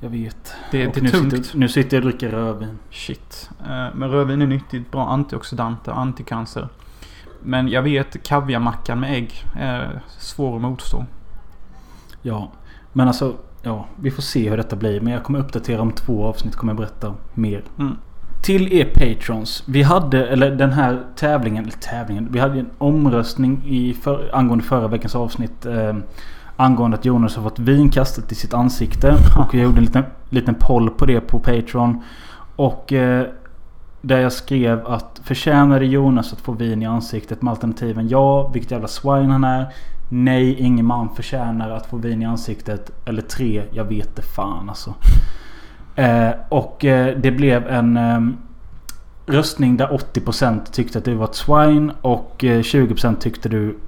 [0.00, 0.54] Jag vet.
[0.70, 1.32] Det, det är nu tungt.
[1.32, 2.78] Sitter, nu sitter jag och dricker rödvin.
[2.90, 3.50] Shit.
[3.60, 4.90] Eh, Men rödvin är nyttigt.
[4.90, 6.68] Bra antioxidanter, anticancer.
[7.42, 11.04] Men jag vet kaviarmackan med ägg är svår att motstå.
[12.22, 12.52] Ja.
[12.92, 13.86] Men alltså, ja.
[13.96, 15.00] Vi får se hur detta blir.
[15.00, 16.56] Men jag kommer uppdatera om två avsnitt.
[16.56, 17.64] Kommer jag berätta mer.
[17.78, 17.96] Mm.
[18.42, 19.64] Till er patrons.
[19.66, 22.28] Vi hade, eller den här tävlingen, eller tävlingen.
[22.30, 25.66] Vi hade en omröstning i för, angående förra veckans avsnitt.
[25.66, 25.96] Eh,
[26.60, 29.16] angående att Jonas har fått vin kastat i sitt ansikte.
[29.38, 32.02] Och jag gjorde en liten, liten poll på det på Patreon.
[32.56, 33.26] Och eh,
[34.02, 38.70] där jag skrev att förtjänade Jonas att få vin i ansiktet med alternativen ja, vilket
[38.70, 39.72] jävla swine han är.
[40.08, 42.90] Nej, ingen man förtjänar att få vin i ansiktet.
[43.04, 44.94] Eller tre, jag vet det fan alltså.
[45.96, 48.20] Eh, och eh, det blev en eh,
[49.26, 53.78] röstning där 80% tyckte att du var ett swine och eh, 20% tyckte du...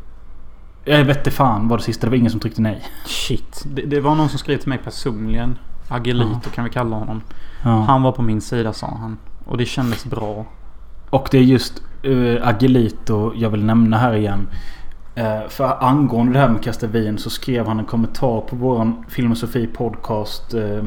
[0.85, 2.07] Jag vet inte fan vad det sista.
[2.07, 2.83] Det var ingen som tryckte nej.
[3.07, 3.63] Shit.
[3.67, 5.59] Det, det var någon som skrev till mig personligen.
[5.89, 6.51] Agelito Ja.
[6.55, 7.23] kan vi kalla honom.
[7.63, 7.71] Ja.
[7.71, 9.19] Han var på min sida sa han.
[9.45, 10.45] Och det kändes bra.
[11.11, 14.49] Och det är just uh, Agelito jag vill nämna här igen.
[15.15, 19.05] Eh, för angående det här med kasta vin så skrev han en kommentar på våran
[19.09, 20.55] Filmosofi podcast.
[20.55, 20.83] eh,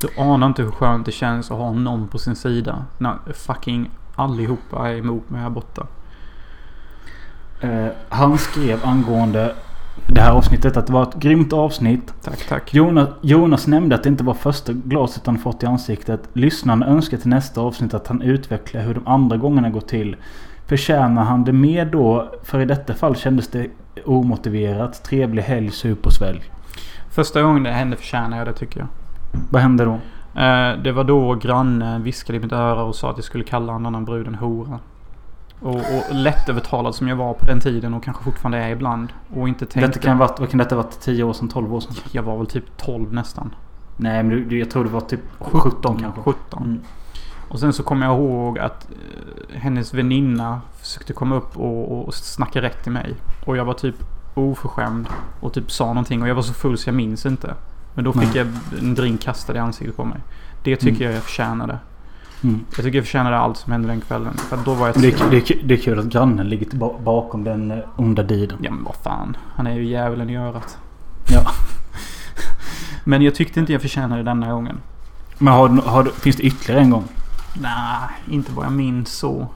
[0.00, 2.84] Du anar inte hur skönt det känns att ha någon på sin sida.
[2.98, 5.86] När fucking allihopa är emot mig här borta.
[7.60, 9.54] Eh, han skrev angående
[10.06, 12.14] det här avsnittet att det var ett grymt avsnitt.
[12.22, 12.74] Tack, tack.
[12.74, 16.28] Jonas, Jonas nämnde att det inte var första glaset han fått i ansiktet.
[16.32, 20.16] Lyssnaren önskar till nästa avsnitt att han utvecklar hur de andra gångerna går till.
[20.66, 22.32] Förtjänar han det mer då?
[22.44, 23.66] För i detta fall kändes det
[24.04, 25.04] omotiverat.
[25.04, 26.42] Trevlig helg, sup och svälj.
[27.10, 28.88] Första gången det hände förtjänar jag det tycker jag.
[29.50, 29.92] Vad hände då?
[30.40, 33.72] Eh, det var då grannen viskade i mitt öra och sa att jag skulle kalla
[33.72, 34.78] en annan brud en hora.
[35.62, 39.12] Och, och lättövertalad som jag var på den tiden och kanske fortfarande är ibland.
[39.34, 39.80] Och inte tänkte...
[39.80, 41.00] Detta kan varit, vad kan detta ha varit?
[41.00, 41.48] 10 år sedan?
[41.48, 41.94] 12 år sedan?
[42.12, 43.54] Jag var väl typ 12 nästan.
[43.96, 46.20] Nej men du, jag tror det var typ 17 kanske.
[46.22, 46.62] 17.
[46.64, 46.80] Mm.
[47.48, 52.14] Och sen så kommer jag ihåg att eh, hennes väninna försökte komma upp och, och
[52.14, 53.14] snacka rätt i mig.
[53.46, 53.94] Och jag var typ
[54.34, 55.08] oförskämd
[55.40, 57.54] och typ sa någonting och jag var så full så jag minns inte.
[57.94, 58.36] Men då fick Nej.
[58.36, 58.46] jag
[58.80, 60.18] en drink kastad i ansiktet på mig.
[60.64, 61.02] Det tycker Mm.
[61.06, 61.78] jag jag förtjänade.
[62.42, 62.60] Mm.
[62.76, 64.34] Jag tycker jag förtjänade allt som hände den kvällen.
[64.36, 65.00] För då var jag...
[65.00, 68.58] Det, är- det, det är kul att grannen ligger bakom den eh, onda dealen.
[68.62, 69.36] Ja men vad fan.
[69.56, 70.78] Han är ju djävulen i örat.
[71.30, 71.50] Ja.
[73.04, 74.76] Men jag tyckte inte jag förtjänade denna gången.
[75.38, 77.04] Men har, har, finns det ytterligare en gång?
[77.62, 79.46] Nej, inte vad jag minns så.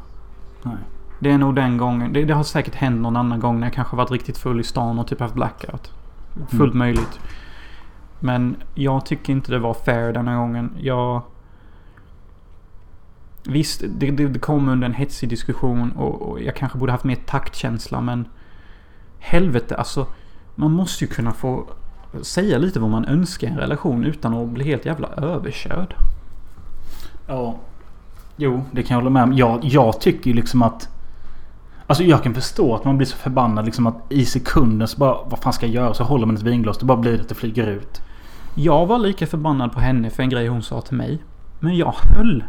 [0.63, 0.75] Nej.
[1.19, 2.13] Det är nog den gången.
[2.13, 4.65] Det, det har säkert hänt någon annan gång när jag kanske varit riktigt full i
[4.65, 5.93] stan och typ haft blackout.
[6.49, 6.79] Fullt Mm.
[6.79, 7.21] möjligt.
[8.21, 10.71] Men jag tycker inte det var fair denna gången.
[10.81, 11.23] Jag...
[13.47, 17.05] Visst, det, det, det kom under en hetsig diskussion och, och jag kanske borde haft
[17.05, 18.29] mer taktkänsla men...
[19.19, 20.07] Helvete, alltså.
[20.55, 21.67] Man måste ju kunna få
[22.23, 25.95] säga lite vad man önskar i en relation utan att bli helt jävla överkörd.
[27.27, 27.55] Ja.
[28.37, 29.33] Jo, det kan jag hålla med om.
[29.33, 30.89] Jag, jag tycker ju liksom att...
[31.87, 35.17] Alltså jag kan förstå att man blir så förbannad liksom att i sekunden så bara...
[35.25, 35.95] Vad fan ska jag göra?
[35.95, 36.79] Så håller man ett vinglas.
[36.79, 38.01] Det bara blir att det flyger ut.
[38.55, 41.23] Jag var lika förbannad på henne för en grej hon sa till mig.
[41.61, 42.45] Men jag höll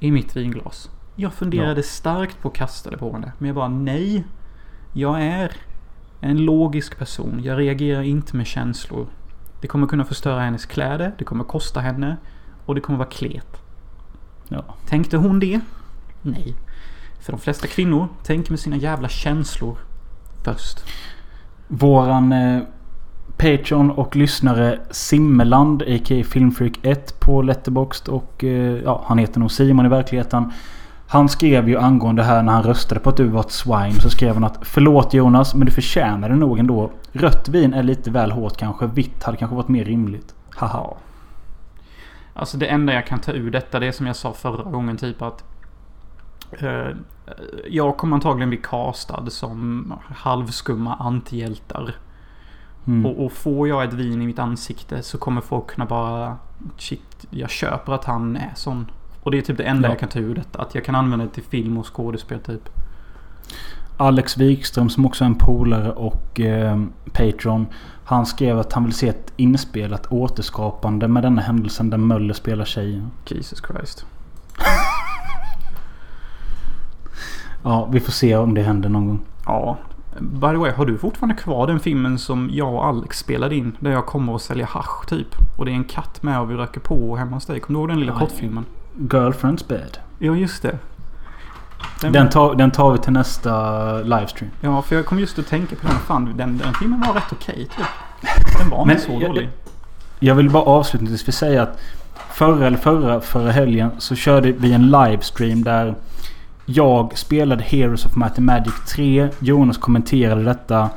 [0.00, 0.90] i mitt vinglas.
[1.16, 1.82] Jag funderade Ja.
[1.82, 3.32] starkt på att kasta det på henne.
[3.38, 4.24] Men jag bara nej.
[4.92, 5.52] Jag är
[6.20, 7.40] en logisk person.
[7.44, 9.06] Jag reagerar inte med känslor.
[9.60, 11.14] Det kommer kunna förstöra hennes kläder.
[11.18, 12.16] Det kommer kosta henne.
[12.66, 13.62] Och det kommer vara klet.
[14.48, 14.64] Ja.
[14.86, 15.60] Tänkte hon det?
[16.22, 16.54] Nej.
[17.20, 19.76] För de flesta kvinnor tänker med sina jävla känslor
[20.44, 20.84] först.
[21.68, 22.62] Våran eh,
[23.38, 26.24] Patreon och lyssnare Simmeland, a.k.a.
[26.24, 30.52] Filmfreak 1 på Letterboxd och eh, ja, han heter nog Simon i verkligheten.
[31.08, 34.10] Han skrev ju angående här när han röstade på att du var ett swine så
[34.10, 36.90] skrev han att Förlåt Jonas men du förtjänar det nog ändå.
[37.12, 38.86] Rött vin är lite väl hårt kanske.
[38.86, 40.34] Vitt hade kanske varit mer rimligt.
[40.56, 40.96] Haha.
[42.34, 44.96] Alltså det enda jag kan ta ur detta det är som jag sa förra gången
[44.96, 45.44] typ att
[46.58, 46.88] eh,
[47.68, 51.94] jag kommer antagligen bli castad som halvskumma antihjältar.
[52.88, 53.06] Mm.
[53.06, 56.36] Och, och får jag ett vin i mitt ansikte så kommer folk kunna bara
[56.76, 58.90] shit, jag köper att han är sån.
[59.22, 59.92] Och det är typ det enda Ja.
[59.92, 60.62] jag kan ta ur detta.
[60.62, 62.68] Att jag kan använda det till film och skådespel typ.
[63.96, 66.82] Alex Wikström som också är en polare och eh,
[67.12, 67.66] Patreon.
[68.04, 72.64] Han skrev att han vill se ett inspelat återskapande med denna händelsen där Möller spelar
[72.64, 73.10] tjejen.
[73.26, 74.06] Jesus Christ.
[77.62, 79.20] Ja, vi får se om det händer någon gång.
[79.46, 79.76] Ja.
[80.20, 83.76] By the way, har du fortfarande kvar den filmen som jag och Alex spelade in?
[83.80, 85.26] Där jag kommer och säljer hasch typ.
[85.56, 87.60] Och det är en katt med och vi röker på hemma hos dig.
[87.60, 88.64] Kommer du ihåg den lilla Ja, kortfilmen?
[88.98, 89.98] Girlfriend's bed.
[90.18, 90.78] Ja, just det.
[92.00, 94.50] Den tar, den tar vi till nästa livestream.
[94.60, 95.96] Ja, för jag kom just att tänka på den.
[95.96, 97.86] Fan, den, den filmen var rätt okej typ.
[98.58, 99.42] Den var inte så jag, dålig.
[99.42, 99.50] jag,
[100.28, 101.80] jag vill bara avslutningsvis säga att
[102.32, 105.94] förra eller förra, förra helgen så körde vi en livestream där
[106.70, 109.28] jag spelade Heroes of Might and Magic 3.
[109.38, 110.90] Jonas kommenterade detta.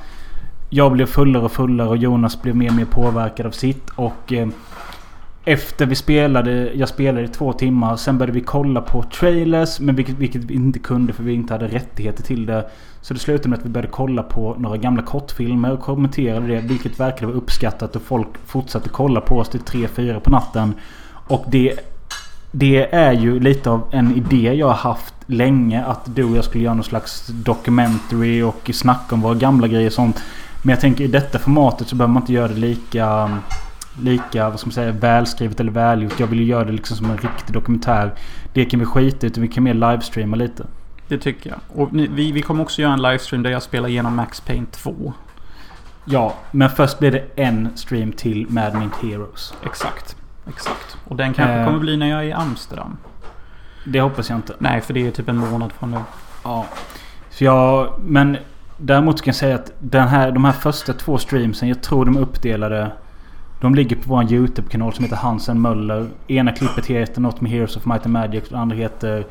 [0.70, 3.90] Jag blev fullare och fullare och Jonas blev mer och mer påverkad av sitt.
[3.90, 4.48] Och eh,
[5.46, 7.96] efter vi spelade, jag spelade i två timmar.
[7.96, 9.80] Sen började vi kolla på trailers.
[9.80, 12.70] Men vilket, vilket vi inte kunde för vi inte hade rättigheter till det.
[13.02, 16.62] Så det slutade med att vi började kolla på några gamla kortfilmer och kommenterade det.
[16.62, 20.74] Vilket verkade vara uppskattat och folk fortsatte kolla på oss till 3-4 på natten.
[21.28, 21.80] Och det,
[22.52, 25.86] det är ju lite av en idé jag har haft länge.
[25.86, 29.88] Att du och jag skulle göra någon slags documentary och snacka om våra gamla grejer
[29.88, 30.24] och sånt.
[30.64, 33.38] Men jag tänker i detta formatet så behöver man inte göra det lika
[34.02, 36.20] lika vad ska man säga, välskrivet eller välgjort.
[36.20, 38.14] Jag vill ju göra det liksom som en riktig dokumentär.
[38.54, 40.66] Det kan vi skita i utan vi kan mer livestreama lite.
[41.08, 41.60] Det tycker jag.
[41.82, 45.14] Och vi, vi kommer också göra en livestream där jag spelar igenom Max Payne 2.
[46.06, 49.54] Ja, men först blir det en stream till Mad Mint Heroes.
[49.66, 50.16] Exakt.
[50.50, 50.98] Exakt.
[51.08, 51.66] Och den kanske Eh.
[51.66, 52.98] kommer bli när jag är i Amsterdam.
[53.86, 54.56] Det hoppas jag inte.
[54.60, 55.98] Nej, för det är typ en månad från nu.
[56.44, 56.66] Ja.
[57.30, 58.38] Så jag, men
[58.78, 62.18] däremot kan jag säga att den här, de här första två streamsen, jag tror de
[62.18, 62.92] är uppdelade.
[63.62, 66.10] De ligger på vår YouTube-kanal som heter Hansen Möller.
[66.28, 68.44] Ena klippet heter något med Heroes of Might and Magic.
[68.50, 69.26] Det andra heter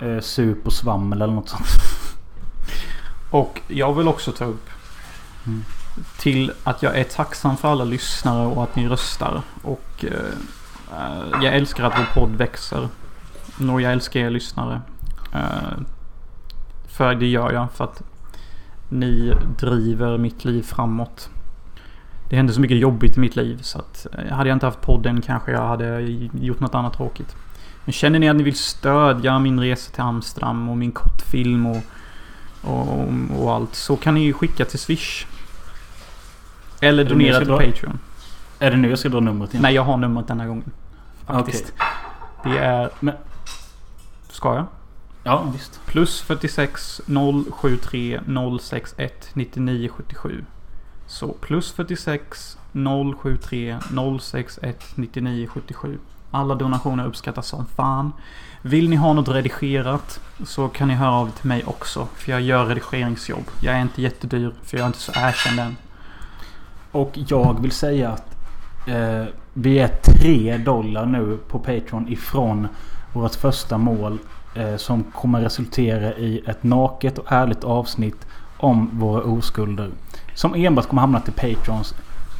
[0.00, 1.66] eh, Sup och Svammel eller något sånt.
[3.30, 4.68] Och jag vill också ta upp
[5.46, 5.64] Mm.
[6.18, 9.42] till att jag är tacksam för alla lyssnare och att ni röstar.
[9.62, 10.10] Och eh,
[10.98, 12.88] eh, jag älskar att vår podd växer.
[13.72, 14.80] Och jag älskar er lyssnare.
[15.34, 15.78] Eh,
[16.86, 18.02] för det gör jag för att
[18.88, 21.30] ni driver mitt liv framåt.
[22.30, 24.80] Det hände så mycket jobbigt i mitt liv så att eh, hade jag inte haft
[24.80, 26.00] podden kanske jag hade
[26.40, 27.36] gjort något annat tråkigt.
[27.84, 31.82] Men känner ni att ni vill stödja min resa till Amsterdam och min kortfilm och,
[32.62, 35.26] och, och allt så kan ni ju skicka till Swish.
[36.80, 37.98] Eller donera till dra- Patreon.
[38.58, 39.62] Är det nu jag ska dra numret igen?
[39.62, 40.70] Nej, jag har numret denna gången.
[41.26, 41.72] Faktiskt.
[42.44, 42.90] Det är...
[43.00, 43.14] Men-
[44.42, 44.66] Ska jag?
[45.24, 45.80] Ja, visst.
[45.86, 47.00] Plus 46
[47.50, 48.20] 073
[48.60, 50.44] 061 99 77.
[51.06, 52.58] Så plus 46
[53.22, 53.78] 073
[54.20, 55.98] 061 99 77.
[56.30, 58.12] Alla donationer uppskattas som fan.
[58.62, 62.08] Vill ni ha något redigerat så kan ni höra av er till mig också.
[62.14, 63.44] För jag gör redigeringsjobb.
[63.60, 65.76] Jag är inte jättedyr för jag är inte så erkänd än.
[66.92, 68.36] Och jag vill säga att
[68.88, 72.68] eh, vi är 3 dollar nu på Patreon ifrån
[73.12, 74.18] vårt första mål.
[74.54, 78.26] Eh, som kommer resultera i ett naket och ärligt avsnitt
[78.58, 79.90] om våra oskulder.
[80.34, 81.94] Som enbart kommer hamna till Patrons.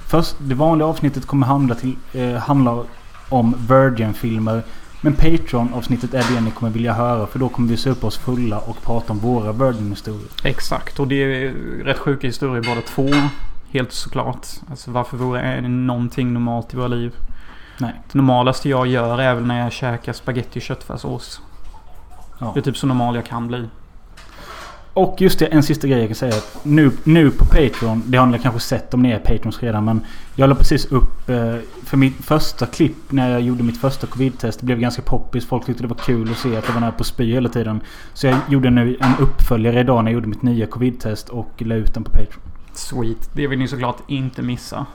[0.09, 2.85] Först, det vanliga avsnittet kommer handla, till, eh, handla
[3.29, 4.63] om Virgin-filmer.
[5.01, 7.27] Men Patreon-avsnittet är det ni kommer vilja höra.
[7.27, 10.29] För då kommer vi supa oss fulla och prata om våra Virgin-historier.
[10.45, 13.09] Exakt, och det är rätt sjuka historier båda två.
[13.71, 14.47] Helt såklart.
[14.71, 17.13] Alltså varför vore det någonting normalt i våra liv?
[17.79, 17.93] Nej.
[18.13, 21.41] Det normalaste jag gör är väl när jag käkar spaghetti och köttfärssås.
[22.39, 22.51] Ja.
[22.55, 23.69] Det är typ så normal jag kan bli.
[24.95, 26.35] Och just det, en sista grej jag kan säga.
[26.63, 29.85] Nu, nu på Patreon, det har ni kanske sett om ni är Patrons redan.
[29.85, 30.01] Men
[30.35, 34.61] jag la precis upp eh, för mitt första klipp när jag gjorde mitt första covid-test.
[34.61, 35.47] Det blev ganska poppis.
[35.47, 37.49] Folk tyckte det var kul att se att jag var nära på att spy hela
[37.49, 37.81] tiden.
[38.15, 41.75] Så jag gjorde nu en uppföljare idag när jag gjorde mitt nya covid-test och la
[41.75, 42.43] ut den på Patreon.
[42.73, 43.31] Sweet.
[43.33, 44.87] Det vill ni såklart inte missa.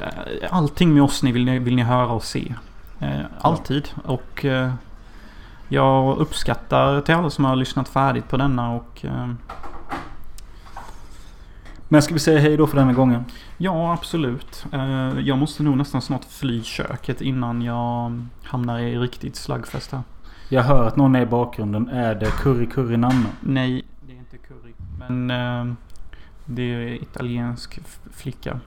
[0.00, 2.54] Eh, Allting med oss ni vill, ni vill ni höra och se.
[3.00, 3.88] Eh, Alltid.
[4.04, 4.72] Och eh,
[5.68, 9.04] jag uppskattar till alla som har lyssnat färdigt på denna och
[11.88, 13.24] Men ska vi säga hej då för denna gången?
[13.58, 14.66] Ja, absolut.
[15.22, 20.02] Jag måste nog nästan snart fly köket innan jag hamnar i riktigt slagfest här.
[20.48, 21.88] Jag hör att någon är i bakgrunden.
[21.88, 23.28] Är det Curry Curry Nanna?
[23.40, 24.72] Nej, det är inte curry.
[24.98, 25.76] Men
[26.44, 27.80] det är italiensk
[28.12, 28.60] flicka.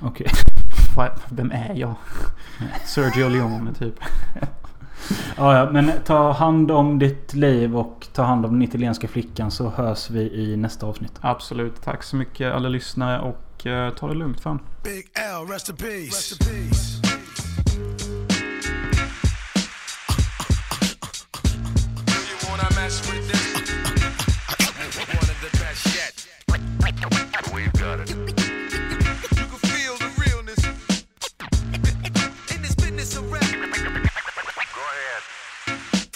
[0.00, 0.26] Okej.
[0.96, 1.94] Va- Vem är jag?
[2.86, 3.94] Sergio Leone typ.
[5.36, 9.50] Ja, ja, men ta hand om ditt liv och ta hand om den italienska flickan
[9.50, 11.12] så hörs vi i nästa avsnitt.
[11.20, 11.82] Absolut.
[11.82, 14.58] Tack så mycket alla lyssnare och eh, ta det lugnt fan.
[14.84, 16.06] Big L, rest in peace.
[16.06, 16.98] Rest in peace.
[27.52, 28.47] We've got it.
[33.16, 33.47] In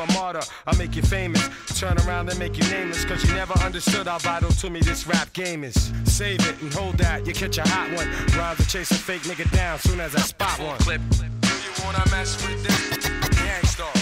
[0.00, 0.40] a martyr.
[0.66, 1.48] I'll make you famous.
[1.78, 3.04] Turn around and make you nameless.
[3.04, 5.92] Cause you never understood how vital to me this rap game is.
[6.04, 8.08] Save it and hold that, you catch a hot one.
[8.38, 10.78] Rhymes to chase a fake nigga down soon as I spot one.
[10.78, 11.00] Clip.
[11.10, 13.08] Do you wanna mess with this?
[13.40, 13.94] Gangstar,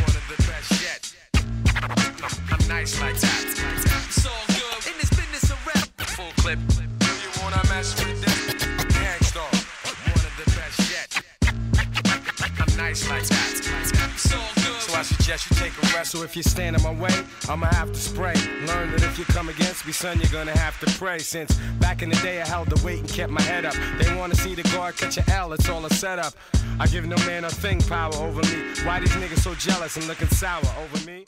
[0.00, 1.02] one of the best yet.
[2.52, 3.44] I'm nice like that.
[4.08, 5.88] It's all good in this business of rap.
[6.16, 6.58] Full clip.
[6.68, 8.64] Do you wanna mess with this?
[8.94, 9.50] Gangstar,
[10.06, 11.10] one of the best yet.
[12.58, 13.50] I'm nice like that.
[14.14, 14.59] It's all good.
[15.00, 16.10] I suggest you take a rest.
[16.10, 18.34] So if you stand in my way, I'ma have to spray.
[18.66, 21.20] Learn that if you come against me, son, you're gonna have to pray.
[21.20, 23.72] Since back in the day, I held the weight and kept my head up.
[23.98, 25.54] They wanna see the guard catch a L.
[25.54, 26.34] It's all a setup.
[26.78, 28.74] I give no man a thing power over me.
[28.84, 31.24] Why these niggas so jealous and looking sour over me?